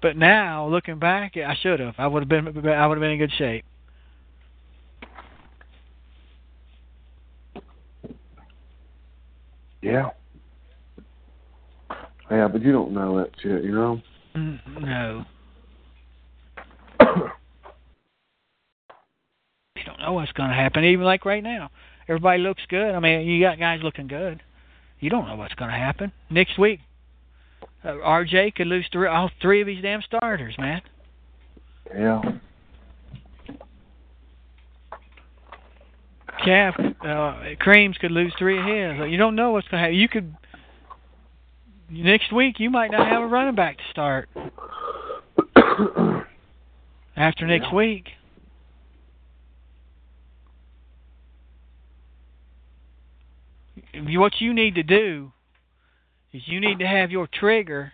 [0.03, 1.95] But now, looking back, I should have.
[1.97, 2.49] I would have been.
[2.69, 3.65] I would have been in good shape.
[9.81, 10.11] Yeah.
[12.31, 14.01] Yeah, but you don't know that shit, you know.
[14.37, 15.25] Mm, no.
[19.77, 20.85] you don't know what's going to happen.
[20.85, 21.71] Even like right now,
[22.09, 22.95] everybody looks good.
[22.95, 24.43] I mean, you got guys looking good.
[25.01, 26.81] You don't know what's going to happen next week.
[27.83, 30.83] Uh, RJ could lose three, all three of his damn starters, man.
[31.95, 32.21] Yeah.
[36.45, 36.75] Calf,
[37.05, 39.11] uh, Creams could lose three of his.
[39.11, 39.97] You don't know what's going to happen.
[39.97, 40.35] You could
[41.91, 44.29] next week you might not have a running back to start
[47.17, 47.75] after next Yeah.
[47.75, 48.09] week.
[53.95, 55.33] What you need to do
[56.33, 57.93] is you need to have your trigger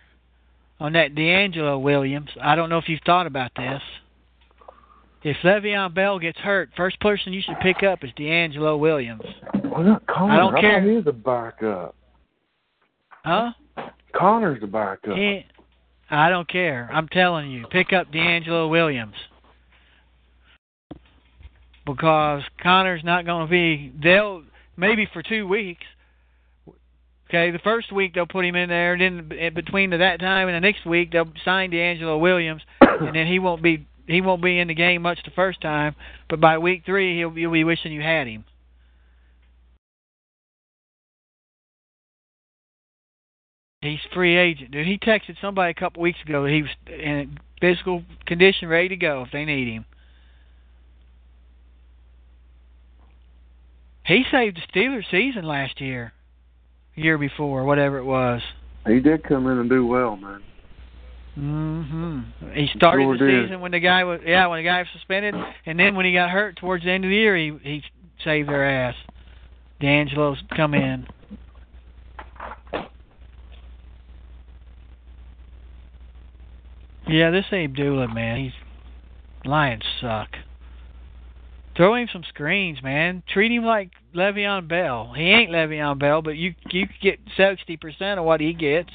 [0.79, 2.29] on that DeAngelo Williams.
[2.41, 3.81] I don't know if you've thought about this.
[5.23, 9.23] If Le'Veon Bell gets hurt, first person you should pick up is DeAngelo Williams.
[9.63, 10.33] Well, not Conner.
[10.33, 10.79] I don't care.
[10.81, 11.95] thought he was a backup.
[13.23, 13.51] Huh?
[14.15, 15.15] Conner's the backup.
[15.15, 15.45] He,
[16.09, 16.89] I don't care.
[16.91, 19.15] I'm telling you, pick up DeAngelo Williams
[21.85, 23.93] because Conner's not going to be.
[24.01, 24.43] They'll
[24.77, 25.83] maybe for two weeks.
[27.29, 28.93] Okay, the first week they'll put him in there.
[28.93, 33.27] and Then between that time and the next week they'll sign DeAngelo Williams, and then
[33.27, 35.95] he won't be he won't be in the game much the first time.
[36.29, 38.45] But by week three he'll you'll be wishing you had him.
[43.85, 44.87] He's free agent, dude.
[44.87, 48.95] He texted somebody a couple weeks ago that he was in physical condition, ready to
[48.95, 49.85] go if they need him.
[54.05, 56.13] He saved the Steelers' season last year,
[56.95, 58.41] year before, whatever it was.
[58.85, 60.41] He did come in and do well, man.
[61.37, 62.53] Mhm.
[62.53, 63.45] He started Sure the did.
[63.45, 66.13] season when the guy was yeah when the guy was suspended, and then when he
[66.13, 67.83] got hurt towards the end of the year, he he
[68.23, 68.95] saved their ass.
[69.81, 71.05] DeAngelo's come in.
[77.07, 78.53] Yeah, this Abdullah man, he's
[79.45, 80.29] Lions suck.
[81.77, 83.21] Throw him some screens, man.
[83.31, 85.13] Treat him like Le'Veon Bell.
[85.15, 88.89] He ain't Le'Veon Bell, but you you get sixty percent of what he gets.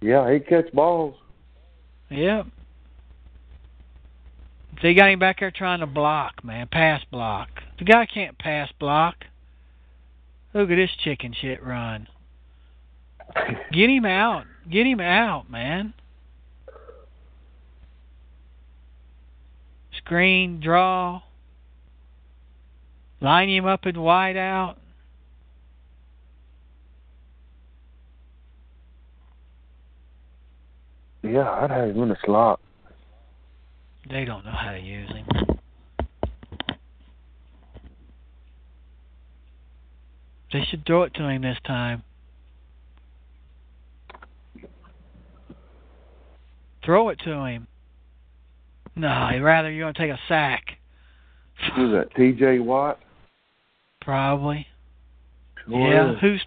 [0.00, 1.16] Yeah, he catch balls.
[2.10, 2.46] Yep.
[4.82, 7.48] They got him back there trying to block, man, pass block.
[7.78, 9.16] The guy can't pass block.
[10.54, 12.08] Look at this chicken shit run.
[13.72, 14.44] Get him out.
[14.70, 15.94] Get him out, man.
[20.04, 21.22] Screen, draw.
[23.20, 24.76] Line him up in wide out.
[31.22, 32.60] Yeah, I'd have him in the slot.
[34.10, 35.26] They don't know how to use him.
[40.52, 42.02] They should throw it to him this time.
[46.84, 47.68] Throw it to him.
[48.94, 50.64] No, he'd rather you're going to take a sack.
[51.76, 52.14] Who's that?
[52.14, 52.58] T.J.
[52.58, 52.98] Watt.
[54.00, 54.66] Probably.
[55.66, 56.18] Sure yeah, is.
[56.20, 56.44] who's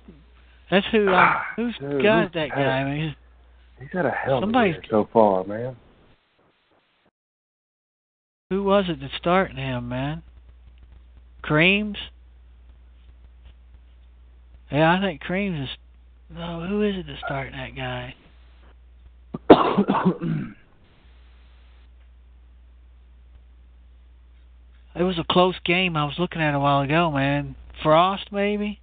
[0.70, 2.62] that's who uh, who's Dude, got who's that guy?
[2.62, 3.16] I mean,
[3.80, 5.76] He's had a hell of a so far, man.
[8.50, 10.24] who was it that's starting him, man?
[11.42, 11.98] Creams?
[14.72, 15.78] Yeah, I think Creams is.
[16.36, 18.16] No, who is it that's starting that guy?
[24.96, 27.56] It was a close game I was looking at a while ago, man.
[27.84, 28.80] Frost, maybe?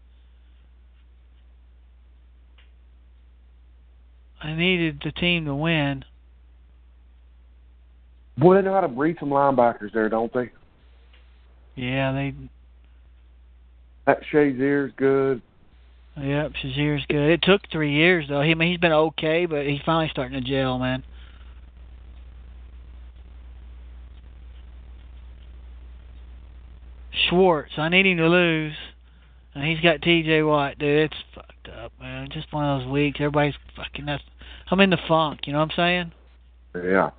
[4.42, 6.04] I needed the team to win.
[8.36, 10.50] Boy, they know how to breed some linebackers there, don't they?
[11.76, 12.34] Yeah, they.
[14.06, 15.40] That Shazier's good.
[16.20, 17.30] Yep, Shazier's good.
[17.30, 18.42] It took three years though.
[18.42, 21.04] He, I mean, he's been okay, but he's finally starting to gel, man.
[27.32, 28.74] Schwartz, I need him to lose.
[29.54, 30.42] And he's got T.J.
[30.42, 31.10] Watt, dude.
[31.10, 32.28] It's fucked up, man.
[32.30, 33.18] Just one of those weeks.
[33.20, 34.06] Everybody's fucking.
[34.06, 34.22] That's.
[34.70, 35.40] I'm in the funk.
[35.44, 36.12] You know what I'm saying?
[36.74, 37.10] Yeah.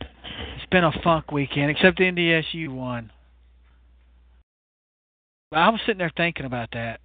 [0.00, 3.10] It's been a funk weekend, except the NDSU won.
[5.52, 7.00] I was sitting there thinking about that.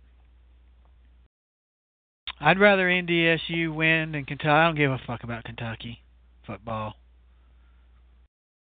[2.40, 4.50] I'd rather NDSU win than Kentucky.
[4.50, 6.02] I don't give a fuck about Kentucky
[6.46, 6.96] football.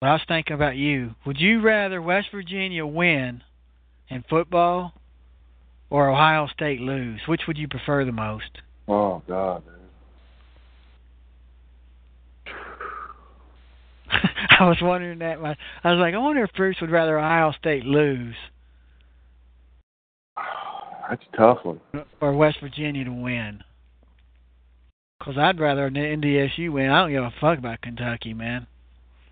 [0.01, 1.13] But I was thinking about you.
[1.27, 3.43] Would you rather West Virginia win
[4.09, 4.93] in football
[5.91, 7.21] or Ohio State lose?
[7.27, 8.49] Which would you prefer the most?
[8.87, 9.75] Oh God, man.
[14.59, 15.39] I was wondering that.
[15.39, 18.35] My, I was like, I wonder if Bruce would rather Ohio State lose
[21.09, 21.79] That's a tough one.
[22.19, 23.63] or West Virginia to win.
[25.19, 26.89] Because I'd rather the NDSU win.
[26.89, 28.65] I don't give a fuck about Kentucky, man.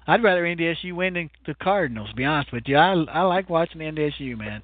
[0.10, 2.10] I'd rather NDSU win than the Cardinals.
[2.10, 4.64] To be honest with you, I I like watching NDSU, man.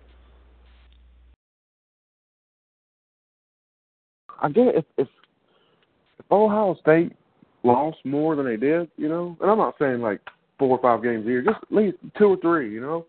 [4.42, 5.08] I get if if
[6.18, 7.12] if Ohio State
[7.62, 10.20] lost more than they did, you know, and I'm not saying like
[10.58, 13.06] four or five games a year, just at least two or three, you know.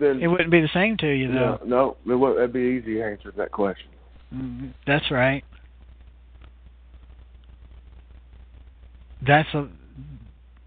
[0.00, 1.58] Then It wouldn't be the same to you though.
[1.66, 3.88] no, it would, that'd be easy answer to that question.
[4.34, 5.44] Mm, That's right.
[9.26, 9.68] That's a.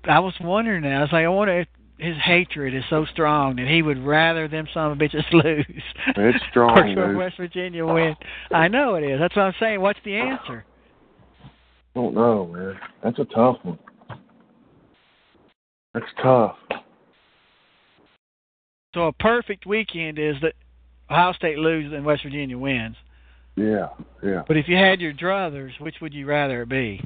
[0.08, 0.94] I was wondering that.
[0.94, 4.48] I was like, I wonder if his hatred is so strong that he would rather
[4.48, 5.84] them son of bitches lose.
[6.16, 7.18] It's strong, or dude.
[7.18, 8.16] West Virginia win.
[8.52, 9.20] I know it is.
[9.20, 9.82] That's what I'm saying.
[9.82, 10.66] What's the answer?
[11.96, 12.78] don't know, man.
[13.04, 13.80] That's a tough one.
[15.94, 16.58] That's tough.
[18.94, 20.54] So a perfect weekend is that
[21.10, 22.98] Ohio State loses and West Virginia wins.
[23.56, 23.90] Yeah,
[24.22, 24.44] yeah.
[24.46, 27.02] But if you had your druthers, which would you rather it be?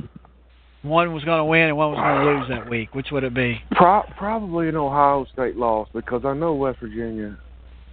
[0.82, 2.95] One was going to win and one was going to lose that week.
[2.95, 3.61] Which would it be?
[3.71, 7.38] Pro- probably an Ohio State loss because I know West Virginia,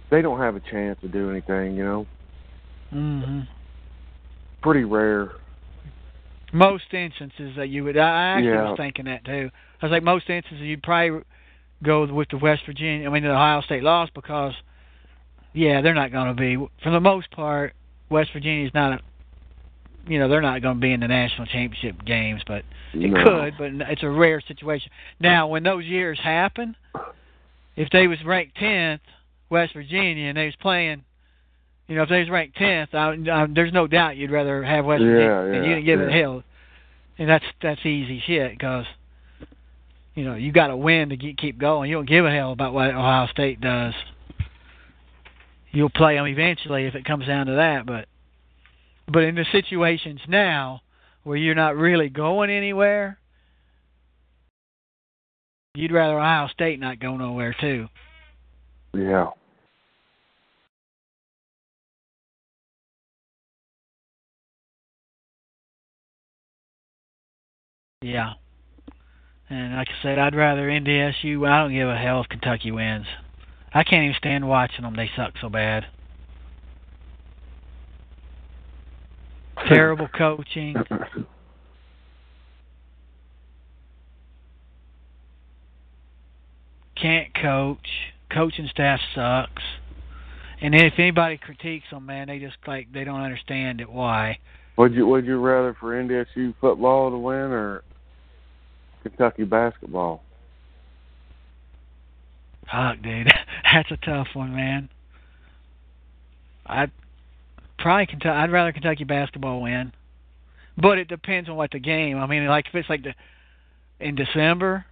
[0.09, 1.75] they don't have a chance to do anything.
[1.75, 2.07] You know,
[2.91, 3.41] hmm
[4.61, 5.31] pretty rare.
[6.53, 7.97] Most instances that you would.
[7.97, 8.69] I I actually Yeah.
[8.69, 9.49] was thinking that too.
[9.81, 11.21] I was like, most instances you'd probably
[11.83, 13.07] go with the West Virginia.
[13.07, 14.53] I mean, the Ohio State loss because,
[15.53, 16.55] yeah, they're not going to be.
[16.81, 17.73] For the most part,
[18.09, 19.01] West Virginia's not.
[20.07, 23.23] You know, they're not going to be in the national championship games, but it No.
[23.23, 23.53] could.
[23.57, 24.91] But it's a rare situation.
[25.19, 26.75] Now, when those years happen,
[27.75, 29.01] if they was ranked tenth,
[29.49, 31.03] West Virginia, and they was playing.
[31.87, 34.83] You know, if they was ranked tenth, I, I, there's no doubt you'd rather have
[34.85, 36.43] West Yeah, Virginia, and yeah, you didn't give it hell.
[37.17, 38.85] And that's that's easy shit because
[40.13, 41.89] you know you got to win to get, keep going.
[41.89, 43.93] You don't give a hell about what Ohio State does.
[45.71, 48.07] You'll play them eventually if it comes down to that, but
[49.11, 50.81] but in the situations now
[51.23, 53.19] where you're not really going anywhere,
[55.75, 57.87] you'd rather Ohio State not go nowhere too.
[58.93, 59.31] Yeah.
[68.01, 68.33] Yeah.
[69.49, 71.47] And like I said, I'd rather NDSU.
[71.47, 73.05] I don't give a hell if Kentucky wins.
[73.73, 74.95] I can't even stand watching them.
[74.95, 75.85] They suck so bad.
[79.67, 80.75] Terrible coaching.
[87.01, 87.87] Can't coach.
[88.33, 89.63] Coaching staff sucks.
[90.61, 93.89] And then if anybody critiques them, man, they just like they don't understand it.
[93.89, 94.39] Why?
[94.77, 97.83] Would you Would you rather for NDSU football to win or
[99.03, 100.23] Kentucky basketball?
[102.71, 103.27] Fuck, dude,
[103.73, 104.89] that's a tough one, man.
[106.65, 106.91] I'd
[107.77, 108.37] probably Kentucky.
[108.37, 109.93] I'd rather Kentucky basketball win,
[110.77, 112.17] but it depends on what the game.
[112.17, 113.13] I mean, like if it's like the
[113.99, 114.85] in December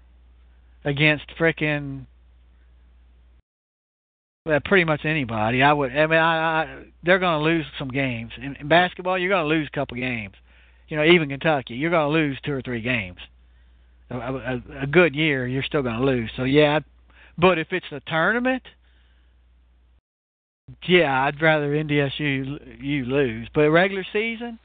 [0.84, 2.06] against frickin'
[4.46, 5.64] well, pretty much anybody.
[5.64, 5.92] I would.
[5.92, 8.32] I mean, I, I they're going to lose some games.
[8.38, 10.36] In, in basketball, you're going to lose a couple games.
[10.88, 13.18] You know, even Kentucky, you're going to lose two or three games.
[14.12, 16.30] A, a, a good year, you're still going to lose.
[16.38, 16.82] So yeah,
[17.40, 18.62] but if it's a tournament,
[20.88, 23.48] yeah, I'd rather NDSU you lose.
[23.54, 24.60] But regular season,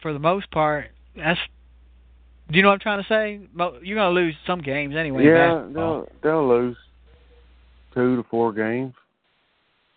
[0.00, 0.86] for the most part,
[1.16, 1.40] that's.
[2.50, 3.40] Do you know what I'm trying to say?
[3.82, 5.24] You're going to lose some games anyway.
[5.24, 6.76] yeah, they'll they'll lose
[7.94, 8.94] two to four games.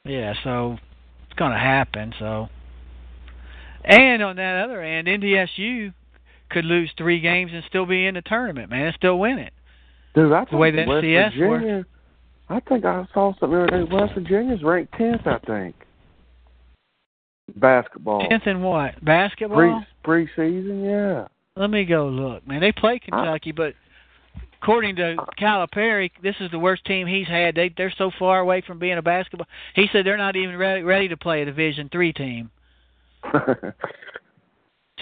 [0.06, 0.78] Yeah, so
[1.26, 2.14] it's going to happen.
[2.20, 2.48] So,
[3.84, 5.94] and on that other end, NDSU
[6.50, 9.54] could lose three games and still be in the tournament, man, and still win it.
[10.14, 11.88] Dude, I The way the West FCS works.
[12.50, 13.96] I think I saw something uh, the other day.
[13.96, 15.76] West Virginia's ranked tenth, I think.
[17.56, 18.28] Basketball.
[18.28, 19.04] Tenth in what?
[19.04, 19.84] Basketball?
[20.04, 21.28] Pre preseason, yeah.
[21.56, 22.62] Let me go look, man.
[22.62, 23.74] They play Kentucky, but
[24.62, 27.56] according to uh, Calipari, this is the worst team he's had.
[27.56, 29.48] They they're so far away from being a basketball.
[29.74, 32.50] He said they're not even ready ready to play a Division three team.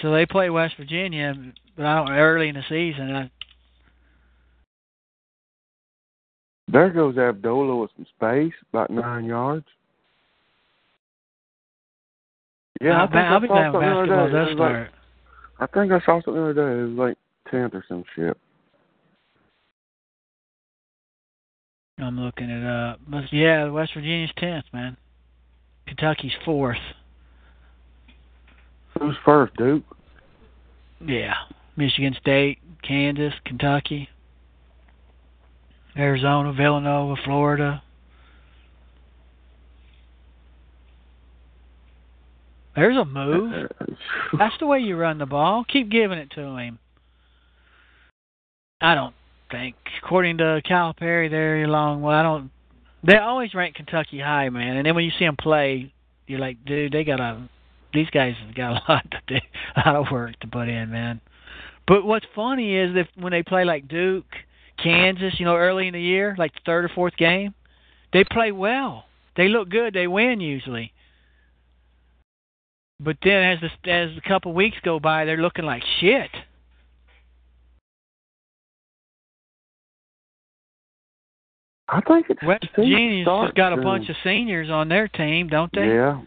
[0.00, 1.34] so they play West Virginia,
[1.76, 3.14] but I don't early in the season.
[3.14, 3.30] I,
[6.68, 9.66] there goes Abdullah with some space, about nine yards.
[12.80, 14.50] Yeah, I, I, think I'll I saw something the other day.
[14.50, 14.90] It was like-
[15.60, 16.80] I think I saw something the other day.
[16.80, 17.18] It was like
[17.50, 18.36] tenth or some shit.
[21.98, 22.98] I'm looking it up.
[23.06, 24.96] But yeah, West Virginia's tenth, man.
[25.86, 26.78] Kentucky's fourth.
[28.98, 29.84] Who's first, Duke?
[31.04, 31.34] Yeah.
[31.76, 34.08] Michigan State, Kansas, Kentucky,
[35.96, 37.82] Arizona, Villanova, Florida.
[42.74, 43.52] There's a move.
[43.52, 43.84] Uh,
[44.36, 45.64] That's the way you run the ball.
[45.70, 46.78] Keep giving it to him.
[48.80, 49.14] I don't
[49.50, 52.02] think, according to Calipari, they're a long.
[52.02, 52.50] Well, I don't.
[53.06, 54.76] They always rank Kentucky high, man.
[54.76, 55.92] And then when you see them play,
[56.26, 57.48] you're like, dude, they got a.
[57.92, 59.40] These guys have got a lot to do,
[59.76, 61.20] a lot of work to put in, man.
[61.86, 64.24] But what's funny is that when they play like Duke,
[64.82, 67.54] Kansas, you know, early in the year, like the third or fourth game,
[68.12, 69.04] they play well.
[69.36, 69.94] They look good.
[69.94, 70.92] They win usually.
[73.00, 76.30] But then as the, as a couple weeks go by, they're looking like shit.
[81.88, 85.48] I think it's West the Virginia's just got a bunch of seniors on their team,
[85.48, 85.86] don't they?
[85.86, 86.22] Yeah,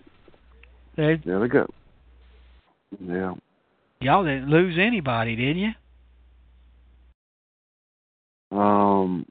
[0.95, 1.69] They, yeah, they got.
[3.03, 3.33] Yeah,
[3.99, 5.71] y'all didn't lose anybody, did you?
[8.51, 9.25] Um,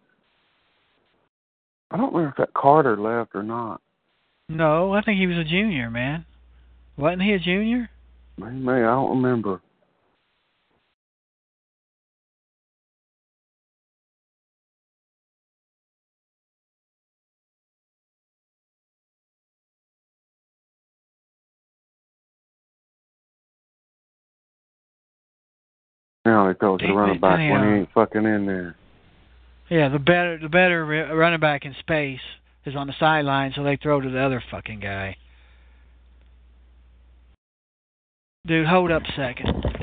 [1.90, 3.80] I don't remember if that Carter left or not.
[4.48, 6.24] No, I think he was a junior, man.
[6.96, 7.90] Wasn't he a junior?
[8.38, 9.60] Maybe, maybe I don't remember.
[26.24, 28.74] Now they throw it to Dang, back when he ain't fucking in there.
[29.68, 32.20] Yeah, the better the better running back in space
[32.64, 35.16] is on the sideline, so they throw to the other fucking guy.
[38.46, 39.75] Dude, hold up a second.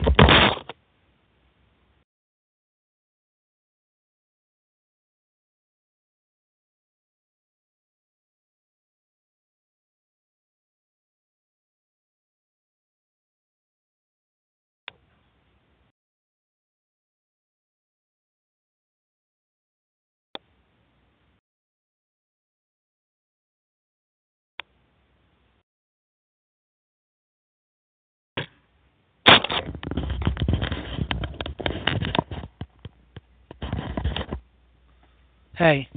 [35.64, 35.88] Hey,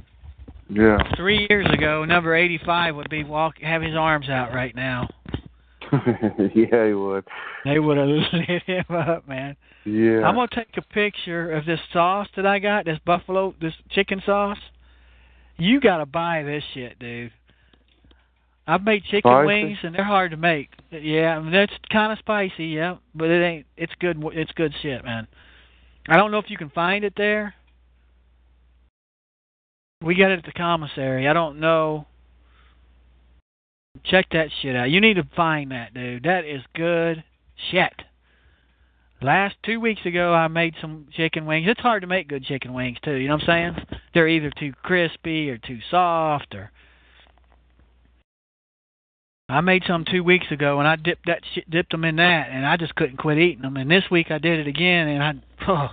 [0.69, 0.97] Yeah.
[1.17, 5.09] three years ago, number eighty-five would be walk have his arms out right now.
[5.91, 7.25] yeah, he would.
[7.65, 9.57] They would have lit him up, man.
[9.83, 10.21] Yeah.
[10.25, 14.21] I'm gonna take a picture of this sauce that I got, this buffalo, this chicken
[14.25, 14.57] sauce.
[15.57, 17.33] You gotta buy this shit, dude.
[18.67, 19.45] I've made chicken Spicy?
[19.47, 20.69] wings and they're hard to make.
[20.91, 23.65] Yeah, I mean, that's kind of spicy, yeah, but it ain't.
[23.75, 24.17] It's good.
[24.31, 25.27] It's good shit, man.
[26.07, 27.53] I don't know if you can find it there.
[30.01, 31.27] We got it at the commissary.
[31.27, 32.05] I don't know.
[34.03, 34.89] Check that shit out.
[34.89, 36.23] You need to find that, dude.
[36.23, 37.23] That is good
[37.71, 37.93] shit.
[39.21, 41.65] Last two weeks ago, I made some chicken wings.
[41.67, 43.15] It's hard to make good chicken wings too.
[43.15, 43.99] You know what I'm saying?
[44.13, 46.71] They're either too crispy or too soft, or.
[49.49, 52.49] I made some two weeks ago, and I dipped that shit, dipped them in that,
[52.51, 53.77] and I just couldn't quit eating them.
[53.77, 55.33] And this week I did it again, and I,
[55.67, 55.89] oh,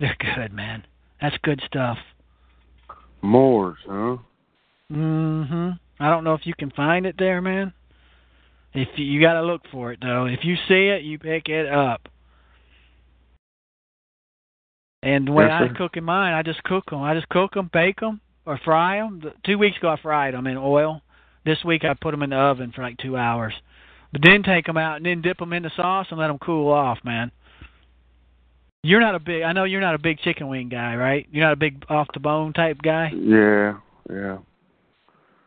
[0.00, 0.84] they're good, man.
[1.20, 1.98] That's good stuff.
[3.22, 4.16] Moors, huh?
[4.92, 5.78] Mhm.
[6.00, 7.72] I don't know if you can find it there, man.
[8.74, 10.26] If you, you got to look for it though.
[10.26, 12.08] If you see it, you pick it up.
[15.02, 17.02] And the way Yes, I cook in mine, I just cook them.
[17.02, 19.22] I just cook them, bake them, or fry them.
[19.44, 21.02] Two weeks ago, I fried them in oil.
[21.44, 23.54] This week, I put them in the oven for like two hours.
[24.12, 26.38] But then take them out and then dip them in the sauce and let them
[26.38, 27.30] cool off, man.
[28.82, 29.42] You're not a big.
[29.42, 31.26] I know you're not a big chicken wing guy, right?
[31.32, 33.10] You're not a big off the bone type guy.
[33.14, 33.78] Yeah,
[34.08, 34.38] yeah.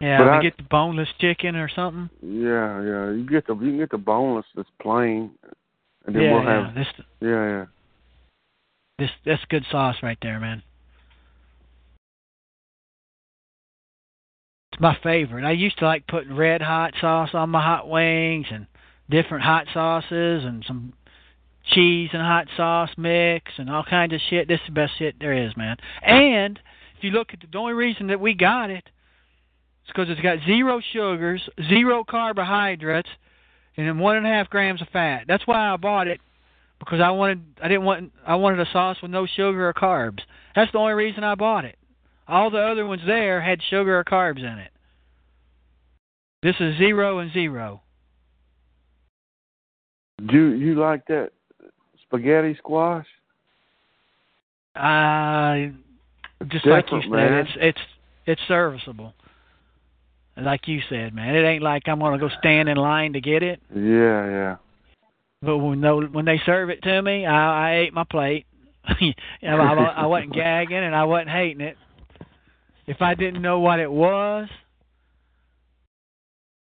[0.01, 2.09] Yeah, But we I- get the boneless chicken or something.
[2.21, 3.11] Yeah, yeah.
[3.11, 5.31] You get the you can get the boneless that's plain,
[6.05, 6.65] and then yeah, we'll yeah.
[6.65, 6.87] have This
[7.21, 7.65] yeah, yeah.
[8.99, 10.63] this that's good sauce right there, man.
[14.73, 15.45] It's my favorite.
[15.45, 18.67] I used to like putting red hot sauce on my hot wings and
[19.09, 20.93] different hot sauces and some
[21.71, 24.47] cheese and hot sauce mix and all kinds of shit.
[24.47, 25.77] This is the best shit there is, man.
[26.01, 26.59] And
[26.97, 28.91] if you look at the, the only reason that we got it, it
[29.85, 33.09] is because it's got zero sugars, zero carbohydrates,
[33.77, 35.25] and then one and a half grams of fat.
[35.27, 36.19] That's why I bought it
[36.79, 40.19] because I wanted I didn't want I wanted a sauce with no sugar or carbs.
[40.55, 41.77] That's the only reason I bought it.
[42.27, 44.71] All the other ones there had sugar or carbs in it.
[46.43, 47.81] This is zero and zero.
[50.25, 51.31] Do you like that
[52.11, 53.07] spaghetti squash?
[54.75, 55.71] Uh
[56.47, 57.33] just It's like you said, man.
[57.33, 57.79] it's it's
[58.25, 59.13] it's serviceable.
[60.37, 63.43] Like you said, man, it ain't like I'm gonna go stand in line to get
[63.43, 63.61] it.
[63.73, 64.55] Yeah, yeah.
[65.41, 68.45] But when no, when they serve it to me, I, I ate my plate.
[68.85, 71.77] I, wa- I wasn't gagging and I wasn't hating it.
[72.87, 74.47] If I didn't know what it was,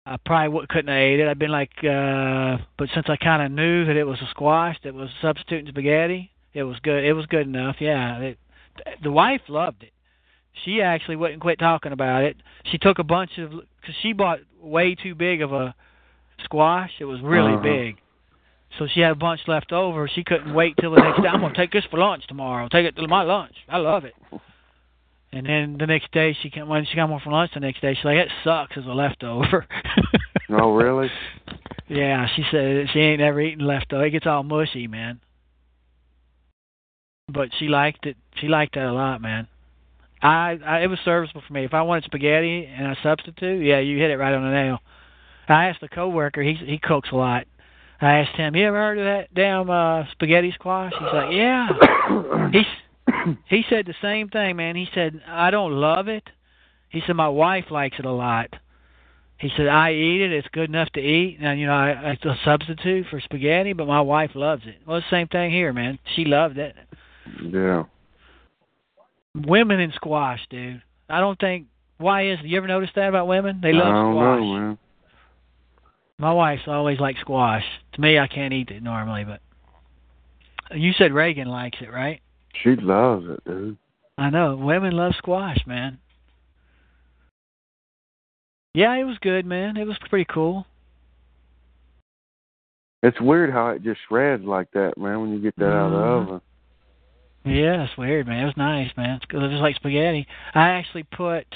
[0.07, 1.29] I probably couldn't have ate it.
[1.29, 4.77] I'd been like, uh but since I kind of knew that it was a squash
[4.85, 7.05] that was substituting spaghetti, it was good.
[7.05, 7.77] It was good enough.
[7.81, 8.39] Yeah, it,
[9.03, 9.93] the wife loved it.
[10.65, 12.37] She actually wouldn't quit talking about it.
[12.71, 15.75] She took a bunch of because she bought way too big of a
[16.45, 16.91] squash.
[16.99, 17.63] It was really Uh-huh.
[17.63, 17.97] big.
[18.79, 20.09] So she had a bunch left over.
[20.09, 21.29] She couldn't wait till the next day.
[21.29, 22.69] I'm gonna take this for lunch tomorrow.
[22.69, 23.55] Take it to my lunch.
[23.69, 24.15] I love it.
[25.33, 27.81] And then the next day she came when she got home from lunch the next
[27.81, 29.67] day she's like, It sucks as a leftover.
[30.53, 31.09] Oh, really?
[31.89, 34.05] yeah, she said she ain't never eaten leftover.
[34.07, 35.21] It gets all mushy, man.
[37.33, 38.17] But she liked it.
[38.41, 39.47] She liked that a lot, man.
[40.21, 41.65] I, I it was serviceable for me.
[41.65, 44.79] If I wanted spaghetti and a substitute, yeah, you hit it right on the nail.
[45.49, 47.47] I asked a coworker, he he cooks a lot.
[48.01, 51.69] I asked him, "You ever heard of that damn uh spaghetti squash?" He's like, "Yeah."
[52.53, 52.67] He's
[53.49, 54.77] he said the same thing, man.
[54.77, 56.29] He said, "I don't love it."
[56.89, 58.49] He said, "My wife likes it a lot."
[59.39, 60.33] He said, "I eat it.
[60.33, 63.87] It's good enough to eat, and you know, I, it's a substitute for spaghetti, but
[63.87, 65.99] my wife loves it." Well, the same thing here, man.
[66.15, 66.77] She loved it.
[67.43, 67.85] yeah.
[69.35, 70.83] Women in squash, dude.
[71.09, 71.67] I don't think.
[71.99, 72.39] Why is?
[72.41, 73.61] It you ever notice that about women?
[73.63, 74.41] They love I don't squash.
[74.41, 74.79] know, man.
[76.19, 77.65] My wife's always like squash.
[77.95, 79.41] To me, I can't eat it normally, but
[80.77, 82.21] you said Reagan likes it, right?
[82.55, 83.77] She loves it, dude.
[84.19, 85.99] I know women love squash, man.
[88.75, 89.77] Yeah, it was good, man.
[89.77, 90.67] It was pretty cool.
[93.03, 95.93] It's weird how it just shreds like that, man, when you get that out of
[95.93, 96.23] the Mhm.
[96.23, 96.41] oven.
[97.45, 98.43] Yeah, it's weird, man.
[98.43, 99.17] It was nice, man.
[99.17, 99.43] It's good.
[99.43, 100.27] It was like spaghetti.
[100.55, 101.47] I actually put.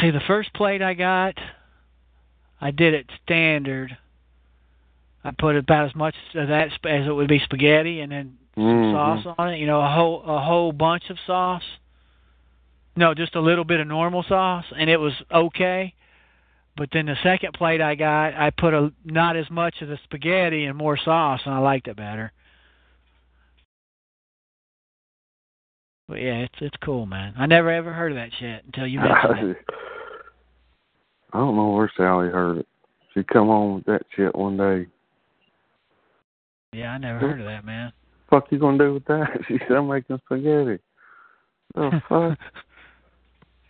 [0.00, 1.38] See, the first plate I got,
[2.60, 3.96] I did it standard.
[5.22, 8.64] I put about as much of that as it would be spaghetti, and then some
[8.64, 8.92] Mhm.
[9.22, 9.58] sauce on it.
[9.58, 11.64] You know, a whole a whole bunch of sauce.
[12.96, 15.94] No, just a little bit of normal sauce, and it was okay.
[16.76, 19.98] But then the second plate I got, I put a not as much of the
[20.04, 22.32] spaghetti and more sauce, and I liked it better.
[26.08, 27.34] But yeah, it's it's cool, man.
[27.36, 29.64] I never ever heard of that shit until you mentioned it.
[31.32, 32.68] I don't know where Sally heard it.
[33.12, 34.86] She come home with that shit one day.
[36.72, 37.92] Yeah, I never heard of that, man.
[38.30, 39.28] Fuck you gonna do with that?
[39.48, 40.78] She said I'm making spaghetti.
[41.76, 42.38] Oh fuck.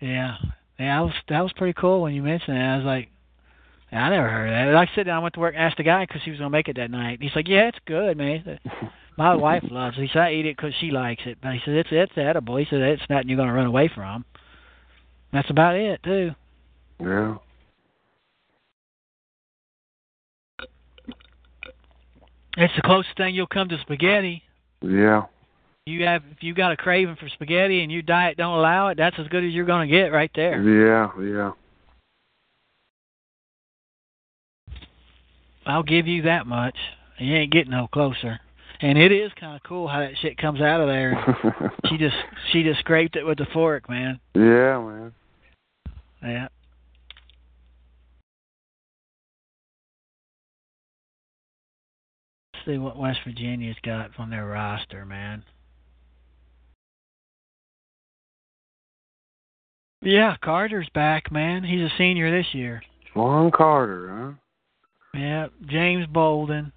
[0.00, 0.36] Yeah,
[0.78, 2.60] yeah, that was that was pretty cool when you mentioned it.
[2.60, 3.08] I was like,
[3.92, 4.74] yeah, I never heard of that.
[4.74, 6.50] Like I said, I went to work and asked the guy because he was gonna
[6.50, 7.18] make it that night.
[7.20, 8.42] He's like, yeah, it's good, man.
[8.44, 8.60] Said,
[9.18, 10.02] My wife loves it.
[10.02, 12.56] He said I eat it because she likes it, but he said it's it's edible.
[12.56, 14.24] He said it's nothing you're gonna run away from.
[15.32, 16.32] That's about it too.
[17.00, 17.36] yeah.
[22.58, 24.42] It's the closest thing you'll come to spaghetti.
[24.86, 25.24] Yeah.
[25.86, 28.96] You have if you got a craving for spaghetti and your diet don't allow it,
[28.96, 30.60] that's as good as you're gonna get right there.
[30.60, 31.52] Yeah, yeah.
[35.64, 36.76] I'll give you that much.
[37.18, 38.40] You ain't getting no closer.
[38.80, 41.72] And it is kind of cool how that shit comes out of there.
[41.86, 42.16] she just
[42.52, 44.20] she just scraped it with the fork, man.
[44.34, 45.12] yeah, man.
[46.22, 46.48] Yeah.
[52.66, 55.44] See what West Virginia's got on their roster, man.
[60.02, 61.62] Yeah, Carter's back, man.
[61.62, 62.82] He's a senior this year.
[63.14, 64.36] Juan Carter,
[65.14, 65.18] huh?
[65.18, 66.72] Yeah, James Bolden,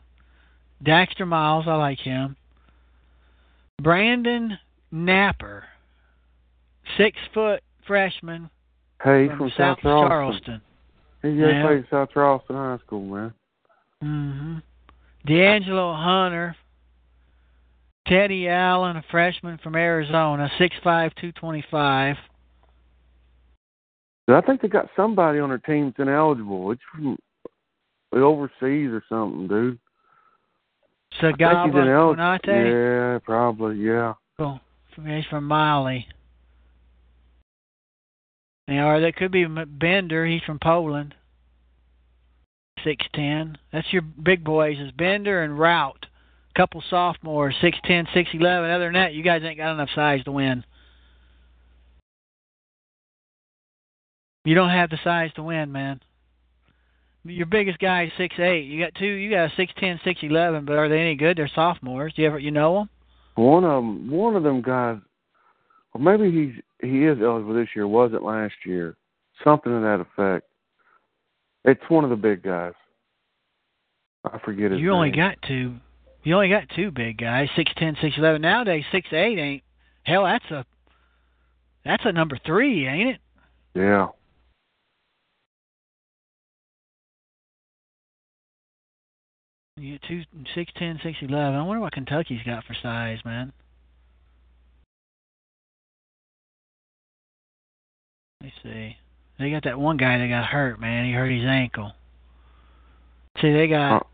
[0.84, 2.38] Daxter Miles, I like him.
[3.82, 4.58] Brandon
[4.94, 5.64] Knapper,
[6.98, 8.50] six foot freshman
[9.04, 10.10] Hey, from, from, South South Charleston.
[10.10, 10.62] Charleston.
[11.22, 11.64] He just Yeah.
[11.64, 13.34] played South Charleston High School, man.
[14.02, 14.58] hmm
[15.26, 16.56] D'Angelo Hunter,
[18.08, 22.16] Teddy Allen, a freshman from Arizona, six five, two twenty five.
[24.28, 26.72] I think they got somebody on their team that's ineligible.
[26.72, 27.18] It's from
[28.14, 29.80] overseas or something, dude.
[31.20, 33.14] Sagaba Konate?
[33.14, 34.14] Yeah, probably, yeah.
[34.38, 34.60] Cool.
[35.06, 36.08] He's from Mali.
[38.68, 40.28] Yeah, or that could be Bender.
[40.28, 41.16] He's from Poland.
[42.84, 43.58] Six ten.
[43.72, 44.78] That's your big boys.
[44.80, 46.06] Is Bender and Routt.
[46.56, 48.70] Couple sophomores, six ten, six eleven.
[48.70, 50.64] Other than that, you guys ain't got enough size to win.
[54.46, 56.02] You don't have the size to win, man.
[57.24, 58.66] Your biggest guy is six eight.
[58.66, 59.06] You got two.
[59.06, 60.66] You got a six ten, six eleven.
[60.66, 61.38] But are they any good?
[61.38, 62.14] They're sophomores.
[62.16, 62.90] Do you ever you know them?
[63.36, 64.10] One of them.
[64.10, 64.98] One of them guys.
[65.94, 67.88] Or maybe he's he is eligible this year.
[67.88, 68.96] Wasn't last year.
[69.44, 70.49] Something to that effect.
[71.70, 72.74] It's one of the big guys.
[74.26, 74.96] I forget his You name.
[74.96, 75.76] only got two.
[76.24, 78.42] You only got two big guys, six ten, six eleven.
[78.42, 79.64] Nowadays, six eight ain't.
[80.04, 80.66] Hell, that's a
[81.86, 83.20] that's a number three, ain't it?
[83.76, 84.08] Yeah.
[89.78, 90.24] You get two,
[90.56, 91.56] six ten, six eleven.
[91.56, 93.54] I wonder what Kentucky's got for size, man.
[98.42, 98.98] Let me see.
[99.40, 101.06] They got that one guy that got hurt, man.
[101.06, 101.94] He hurt his ankle.
[103.42, 104.04] See, they got.
[104.04, 104.08] Oh.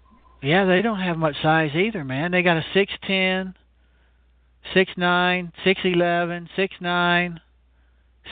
[0.43, 2.31] Yeah, they don't have much size either, man.
[2.31, 3.55] They got a six ten,
[4.75, 7.39] six nine, six eleven, six nine,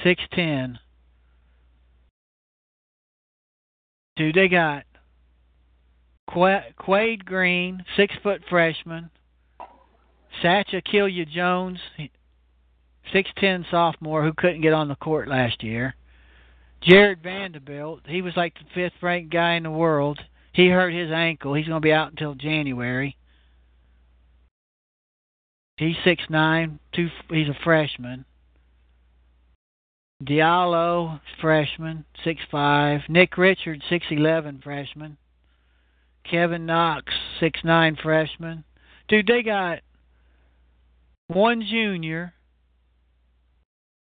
[0.03, 0.77] six ten.
[4.15, 4.83] Dude, they got
[6.27, 9.09] Quade Green, six foot freshman.
[10.43, 11.79] Sacha Killeya-Jones,
[13.11, 15.95] six ten sophomore who couldn't get on the court last year.
[16.85, 20.19] Jarred Vanderbilt, he was like the fifth ranked guy in the world.
[20.53, 21.53] He hurt his ankle.
[21.53, 23.15] He's going to be out until January.
[25.77, 27.09] He's six nine, two.
[27.29, 28.25] He's a freshman.
[30.23, 33.01] Diallo, freshman, six five.
[33.09, 35.17] Nick Richards, six eleven, freshman.
[36.29, 38.63] Kevin Knox, six nine freshman.
[39.07, 39.79] Dude, they got
[41.27, 42.33] one junior,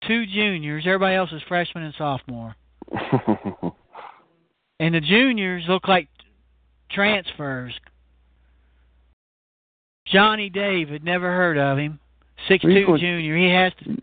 [0.06, 0.84] two juniors.
[0.86, 2.54] Everybody else is freshman and sophomore.
[4.80, 6.08] and the juniors look like
[6.90, 7.74] transfers.
[10.06, 11.98] Johnny David, never heard of him.
[12.48, 13.36] Six two junior.
[13.36, 14.02] He has to.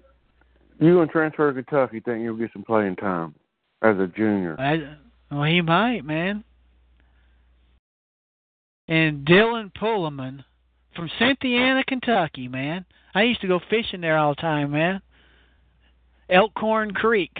[0.79, 2.01] You gonna transfer to Kentucky?
[2.01, 3.33] Think you'll get some playing time
[3.81, 4.59] as a junior?
[4.59, 4.97] I,
[5.33, 6.43] well, he might, man
[8.87, 10.43] and Dillon Pulliam
[10.95, 12.85] from Cynthiana, Kentucky, man.
[13.15, 15.01] I used to go fishing there all the time, man.
[16.29, 17.35] Elkhorn Creek.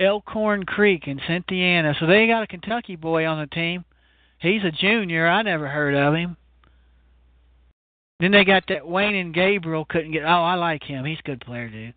[0.00, 1.94] Elkhorn Creek in Cynthiana.
[1.98, 3.84] So they got a Kentucky boy on the team.
[4.38, 5.26] He's a junior.
[5.26, 6.36] I never heard of him.
[8.20, 10.24] Then they got that Wenyen Gabriel couldn't get.
[10.24, 11.04] Oh, I like him.
[11.04, 11.94] He's a good player, dude.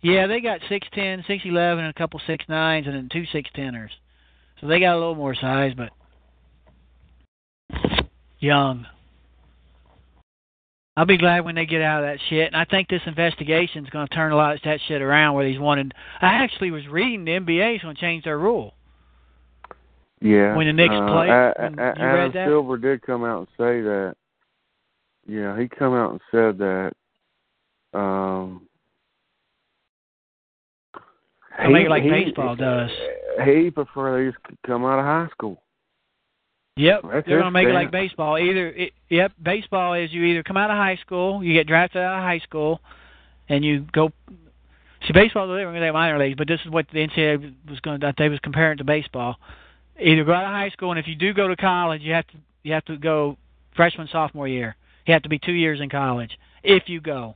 [0.00, 3.24] Yeah, they got six ten, six eleven, and a couple six nines, and then two
[3.32, 3.90] six teners.
[4.60, 5.90] So they got a little more size, but
[8.38, 8.86] young.
[10.98, 12.48] I'll be glad when they get out of that shit.
[12.48, 15.36] And I think this investigation is going to turn a lot of that shit around.
[15.36, 15.94] Where he's wanted.
[16.20, 18.74] I actually was reading the NBA's going to change their rule.
[20.20, 20.56] Yeah.
[20.56, 22.48] When the Knicks uh, play, A- when A- you Adam read that?
[22.48, 24.16] Silver did come out and say that.
[25.28, 26.92] Yeah, he come out and said that.
[27.96, 28.66] Um,
[31.70, 32.90] make it like he, baseball does.
[33.44, 35.62] He prefer they just come out of high school.
[36.78, 38.38] Yep, That's they're going to make it like baseball.
[38.38, 42.02] Either, it, yep, baseball is you either come out of high school, you get drafted
[42.02, 42.80] out of high school,
[43.48, 44.12] and you go.
[45.06, 47.54] See, baseball they were going to have minor leagues, but this is what the NCAA
[47.68, 48.14] was going to.
[48.16, 49.36] They was comparing it to baseball.
[50.00, 52.26] Either go out of high school, and if you do go to college, you have
[52.28, 53.36] to you have to go
[53.74, 54.76] freshman sophomore year.
[55.06, 57.34] You have to be two years in college if you go.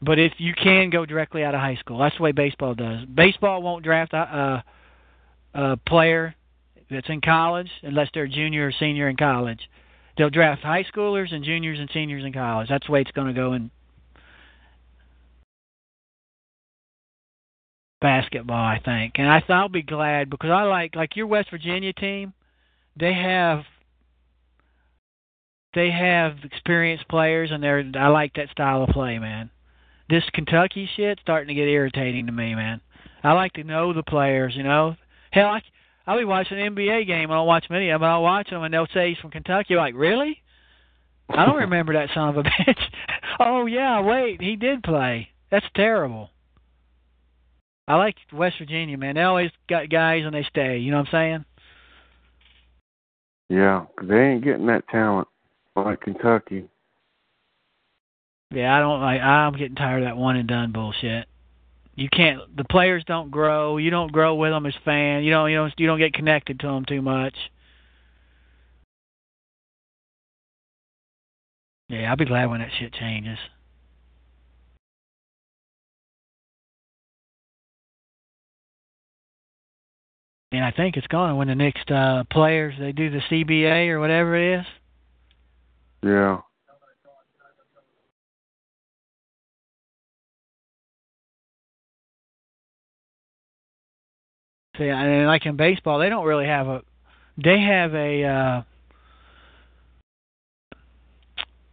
[0.00, 3.04] But if you can go directly out of high school, that's the way baseball does.
[3.04, 4.64] Baseball won't draft a,
[5.54, 6.36] a, a player
[6.90, 9.60] that's in college unless they're junior or senior in college.
[10.16, 12.68] They'll draft high schoolers and juniors and seniors in college.
[12.68, 13.70] That's the way it's going to go in
[18.00, 19.14] basketball, I think.
[19.16, 22.32] And I I'll be glad because I like like your West Virginia team.
[22.98, 23.62] They have
[25.74, 29.50] they have experienced players, and they're I like that style of play, man.
[30.08, 32.80] This Kentucky shit starting to get irritating to me, man.
[33.22, 34.96] I like to know the players, you know.
[35.30, 35.60] Hell, I,
[36.08, 37.30] I'll be watching an NBA game.
[37.30, 39.30] I don't watch many of them, but I'll watch them, and they'll say he's from
[39.30, 39.66] Kentucky.
[39.68, 40.42] You're like, really?
[41.28, 42.80] I don't remember that son of a bitch.
[43.38, 45.28] oh yeah, wait, he did play.
[45.50, 46.30] That's terrible.
[47.86, 49.16] I like West Virginia, man.
[49.16, 50.78] They always got guys and they stay.
[50.78, 51.44] You know what I'm saying?
[53.50, 55.28] Yeah, 'cause they ain't getting that talent
[55.76, 56.64] like Kentucky.
[58.50, 59.20] Yeah, I don't like.
[59.20, 61.26] I'm getting tired of that one and done bullshit.
[61.98, 62.56] You can't.
[62.56, 63.76] The players don't grow.
[63.76, 65.24] You don't grow with them as fans.
[65.24, 65.50] You don't.
[65.50, 65.74] You don't.
[65.78, 67.34] You don't get connected to them too much.
[71.88, 73.38] Yeah, I'll be glad when that shit changes.
[80.52, 83.98] And I think it's to when the next uh players they do the CBA or
[83.98, 84.66] whatever it is.
[86.04, 86.42] Yeah.
[94.78, 96.82] See, and like in baseball, they don't really have a.
[97.36, 98.24] They have a.
[98.24, 98.62] uh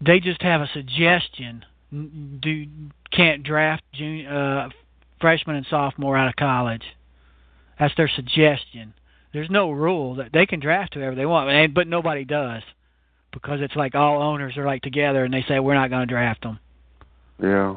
[0.02, 1.64] They just have a suggestion.
[1.91, 2.65] Do
[3.11, 4.69] can't draft junior, uh,
[5.22, 6.84] freshman and sophomore out of college.
[7.80, 8.94] That's their suggestion.
[9.34, 12.64] There's no rule that they can draft whoever they want, but nobody does
[13.36, 16.14] because it's like all owners are like together and they say we're not going to
[16.14, 16.60] draft them.
[17.41, 17.76] Yeah.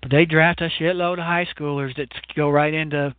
[0.00, 3.14] But they draft a shitload of high schoolers that go right into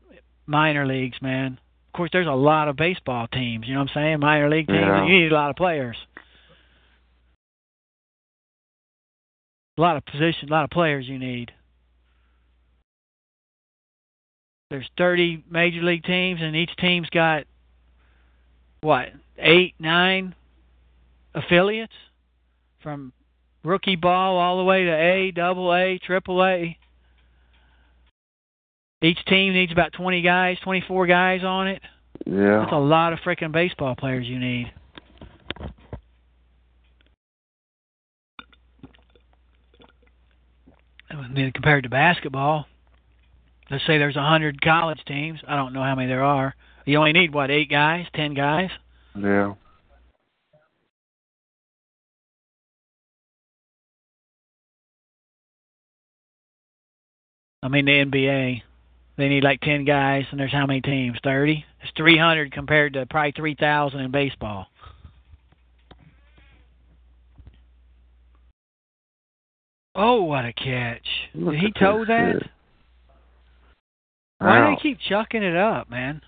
[0.45, 1.60] minor leagues, man.
[1.88, 3.68] Of course, there's a lot of baseball teams.
[3.68, 4.20] You know what I'm saying?
[4.20, 4.80] Minor league teams.
[4.82, 5.06] Yeah.
[5.06, 5.98] You need a lot of players.
[9.78, 11.52] A lot of positions, a lot of players you need.
[14.70, 17.44] There's 30 major league teams, and each team's got
[18.82, 20.36] what eight, nine
[21.34, 21.94] affiliates
[22.82, 23.14] from
[23.64, 26.78] rookie ball all the way to A, double A, triple A.
[29.04, 31.82] Each team needs about 20 guys, 24 guys on it.
[32.26, 32.60] Yeah.
[32.60, 34.72] That's a lot of freaking baseball players you need.
[41.10, 42.66] And then compared to basketball,
[43.70, 45.40] let's say there's a hundred college teams.
[45.48, 46.56] I don't know how many there are.
[46.86, 48.70] You only need what eight guys, ten guys.
[49.20, 49.54] Yeah.
[57.62, 58.62] I mean the NBA,
[59.18, 61.18] they need like ten guys, and there's how many teams?
[61.23, 61.65] Thirty.
[61.81, 64.68] It's three hundred compared to probably three thousand in baseball.
[69.95, 71.06] Oh, what a catch!
[71.35, 72.34] Look Did he at toe that?
[72.41, 72.49] shit.
[74.40, 74.76] Why do Ow.
[74.76, 76.22] they keep chucking it up, man?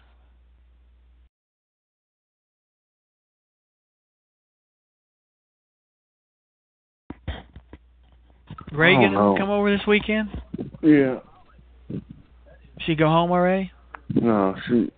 [8.72, 10.30] Reagan come over this weekend?
[10.82, 11.20] Yeah.
[12.86, 13.72] She go home already?
[14.14, 14.92] No, she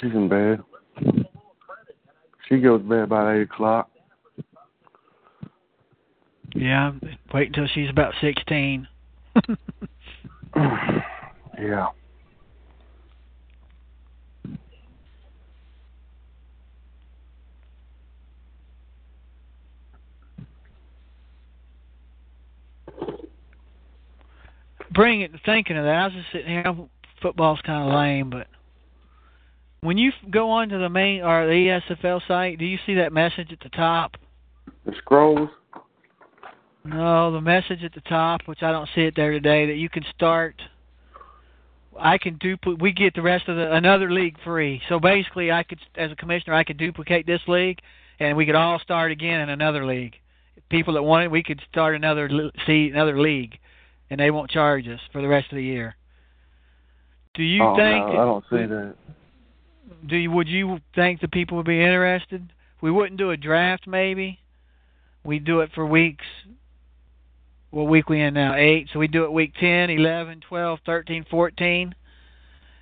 [0.00, 0.62] she's in bed.
[2.48, 3.90] She goes to bed about eight o'clock.
[6.54, 6.92] Yeah,
[7.34, 8.88] wait until she's about sixteen.
[10.56, 11.88] yeah.
[24.90, 25.94] Bring it thinking of that.
[25.94, 26.74] I was just sitting here.
[27.20, 28.46] Football's kind of lame, but
[29.80, 33.52] when you go onto the main or the ESFL site, do you see that message
[33.52, 34.16] at the top?
[34.84, 35.48] The scrolls.
[36.84, 39.88] No, the message at the top, which I don't see it there today, that you
[39.88, 40.54] can start.
[41.98, 42.80] I can duplicate.
[42.80, 44.80] We get the rest of the another league free.
[44.88, 47.80] So basically, I could, as a commissioner, I could duplicate this league,
[48.20, 50.14] and we could all start again in another league.
[50.70, 52.28] People that wanted, we could start another
[52.66, 53.58] see another league,
[54.10, 55.96] and they won't charge us for the rest of the year.
[57.34, 58.06] Do you oh, think?
[58.06, 58.94] no, I don't see that.
[60.06, 62.52] Do you would you think the people would be interested?
[62.80, 64.38] We wouldn't do a draft, maybe.
[65.24, 66.24] We do it for weeks.
[67.70, 68.54] What week we in now?
[68.54, 68.88] Eight.
[68.92, 71.94] So we do it week ten, eleven, twelve, thirteen, fourteen.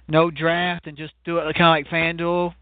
[0.09, 2.55] No draft, and just do it kind of like FanDuel.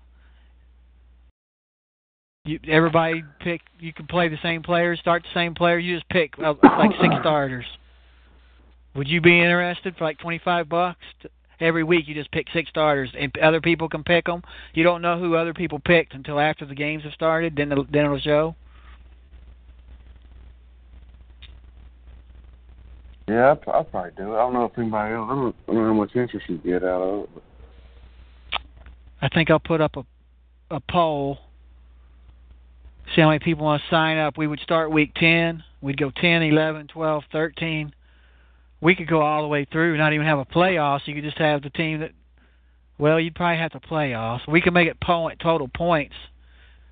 [2.47, 3.61] You, everybody pick.
[3.79, 5.79] You can play the same players, start the same player.
[5.79, 7.67] You just pick uh, like six starters.
[8.95, 11.01] Would you be interested for like twenty-five bucks?
[11.23, 11.29] To,
[11.61, 14.43] every week you just pick six starters, and other people can pick them.
[14.75, 17.57] You don't know who other people picked until after the games have started.
[17.57, 18.55] Then the, then it'll show.
[23.27, 24.37] Yeah, I'd probably do it.
[24.37, 25.29] I don't know if anybody else.
[25.31, 27.31] I don't, I don't know how much interest you get out of it.
[28.51, 28.61] But
[29.23, 30.05] I think I'll put up a
[30.71, 31.39] a poll.
[33.15, 34.39] See how many people want to sign up.
[34.39, 35.63] We would start week 10.
[35.83, 37.95] We'd go 10, 11, 12, 13.
[38.81, 41.01] We could go all the way through, and not even have a playoff.
[41.01, 42.13] So you could just have the team that.
[42.99, 44.47] Well, you'd probably have to playoffs.
[44.47, 46.15] We could make it point total points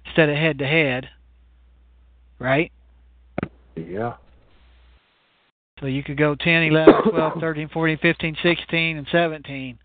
[0.07, 1.09] instead of head to head.
[2.39, 2.73] Right?
[3.77, 4.15] yeah.
[5.83, 9.79] So you could go 10, 11, 12, 13, 14, 15, 16, and 17.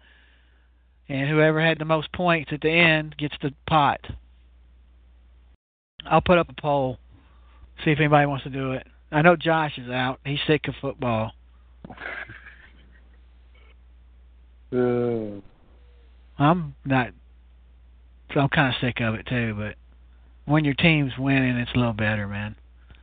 [1.09, 3.99] And whoever had the most points at the end gets the pot.
[6.05, 6.99] I'll put up a poll.
[7.83, 8.85] See if anybody wants to do it.
[9.11, 10.19] I know Josh is out.
[10.25, 11.31] He's sick of football.
[14.73, 15.39] Uh,
[16.37, 17.11] I'm not.
[18.35, 19.55] I'm kind of sick of it too.
[19.57, 19.75] But
[20.45, 22.55] when your team's winning, it's a little better, man.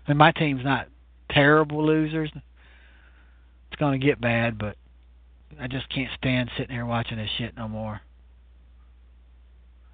[0.07, 0.89] And my team's not
[1.31, 2.31] terrible losers.
[2.35, 4.77] It's gonna get bad, but
[5.61, 8.01] I just can't stand sitting here watching this shit no more.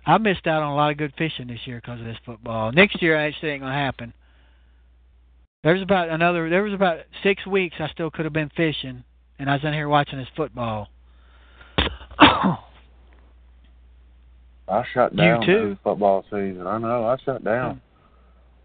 [0.06, 2.72] I missed out on a lot of good fishing this year because of this football.
[2.72, 4.12] Next year, I actually ain't gonna happen.
[5.62, 6.48] There's about another.
[6.48, 9.04] There was about six weeks I still could have been fishing,
[9.38, 10.88] and I was in here watching this football.
[12.18, 12.58] I
[14.94, 15.76] shut You down too.
[15.84, 16.66] football season.
[16.66, 17.06] I know.
[17.06, 17.80] I shut down.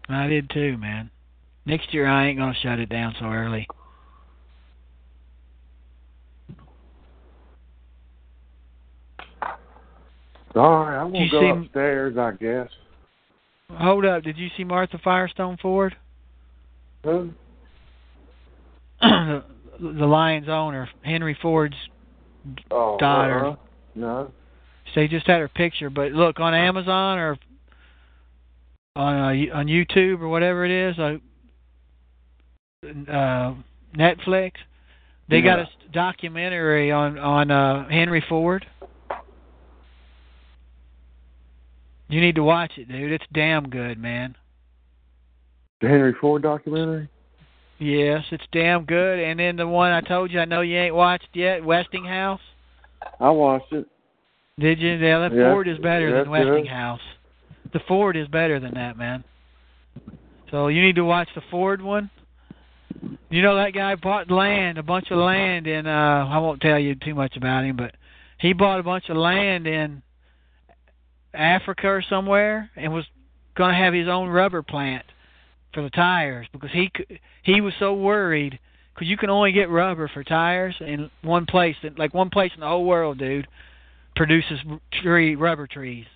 [0.08, 1.10] I did too, man.
[1.66, 3.66] Next year I ain't gonna shut it down so early.
[10.52, 12.16] Sorry, I'm gonna go see- upstairs.
[12.16, 12.68] I guess.
[13.72, 15.96] Hold up, did you see Martha Firestone Ford?
[17.06, 17.32] The,
[19.80, 21.76] the Lions owner, Henry Ford's
[22.70, 23.46] Oh, Daughter.
[23.46, 23.56] uh-uh.
[23.94, 24.30] No.
[24.94, 27.38] They just had her picture, but look on Amazon or
[28.94, 31.16] on uh, on YouTube or whatever it is, uh,
[33.12, 33.54] uh,
[33.96, 34.52] Netflix.
[35.28, 38.64] They got a documentary on on uh, Henry Ford.
[42.08, 43.12] You need to watch it, dude.
[43.12, 44.36] It's damn good, man.
[45.80, 47.08] The Henry Ford documentary.
[47.78, 49.18] Yes, it's damn good.
[49.18, 52.40] And then the one I told you I know you ain't watched yet, Westinghouse.
[53.20, 53.86] I watched it.
[54.58, 54.92] Did you?
[54.92, 56.30] Yeah, the Yeah, Ford is better than good.
[56.30, 57.00] Westinghouse.
[57.72, 59.22] The Ford is better than that, man.
[60.50, 62.10] So you need to watch the Ford one.
[63.28, 66.78] You know that guy bought land, a bunch of land in uh I won't tell
[66.78, 67.94] you too much about him, but
[68.38, 70.02] he bought a bunch of land in
[71.34, 73.04] Africa or somewhere and was
[73.54, 75.04] going to have his own rubber plant
[75.76, 76.90] for the tires because he
[77.44, 78.58] he was so worried
[78.96, 82.60] cuz you can only get rubber for tires in one place like one place in
[82.60, 83.46] the whole world, dude
[84.16, 84.58] produces
[85.02, 86.06] tree rubber trees.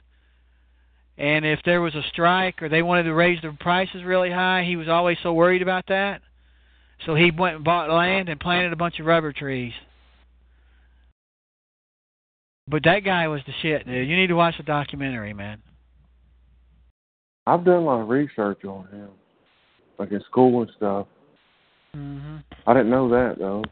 [1.17, 4.65] And if there was a strike or they wanted to raise the prices really high,
[4.67, 6.23] he was always so worried about that.
[7.05, 9.75] So he went and bought land and planted a bunch of rubber trees.
[12.67, 14.09] But that guy was the shit, dude.
[14.09, 15.61] You need to watch the documentary, man.
[17.47, 19.09] I've done a lot of research on him,
[20.01, 21.07] like in school and stuff.
[21.95, 22.43] Mhm.
[22.67, 23.63] I didn't know that though.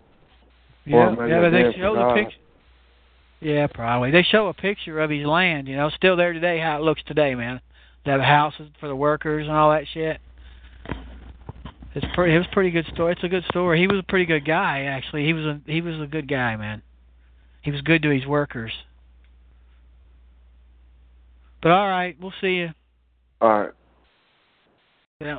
[0.85, 2.39] Yeah, Well, yeah, but they show the picture.
[3.41, 4.11] Yeah, probably.
[4.11, 7.03] They show a picture of his land, you know, still there today, how it looks
[7.05, 7.61] today, man.
[8.05, 10.21] They have houses for the workers and all that shit.
[11.95, 12.35] It's pretty.
[12.35, 13.13] It was a pretty good story.
[13.13, 13.79] It's a good story.
[13.81, 15.25] He was a pretty good guy, actually.
[15.25, 16.83] He was a he was a good guy, man.
[17.63, 18.73] He was good to his workers.
[21.63, 22.71] But all right, we'll see you.
[23.41, 23.71] All right.
[25.21, 25.39] Yeah.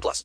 [0.01, 0.19] plus.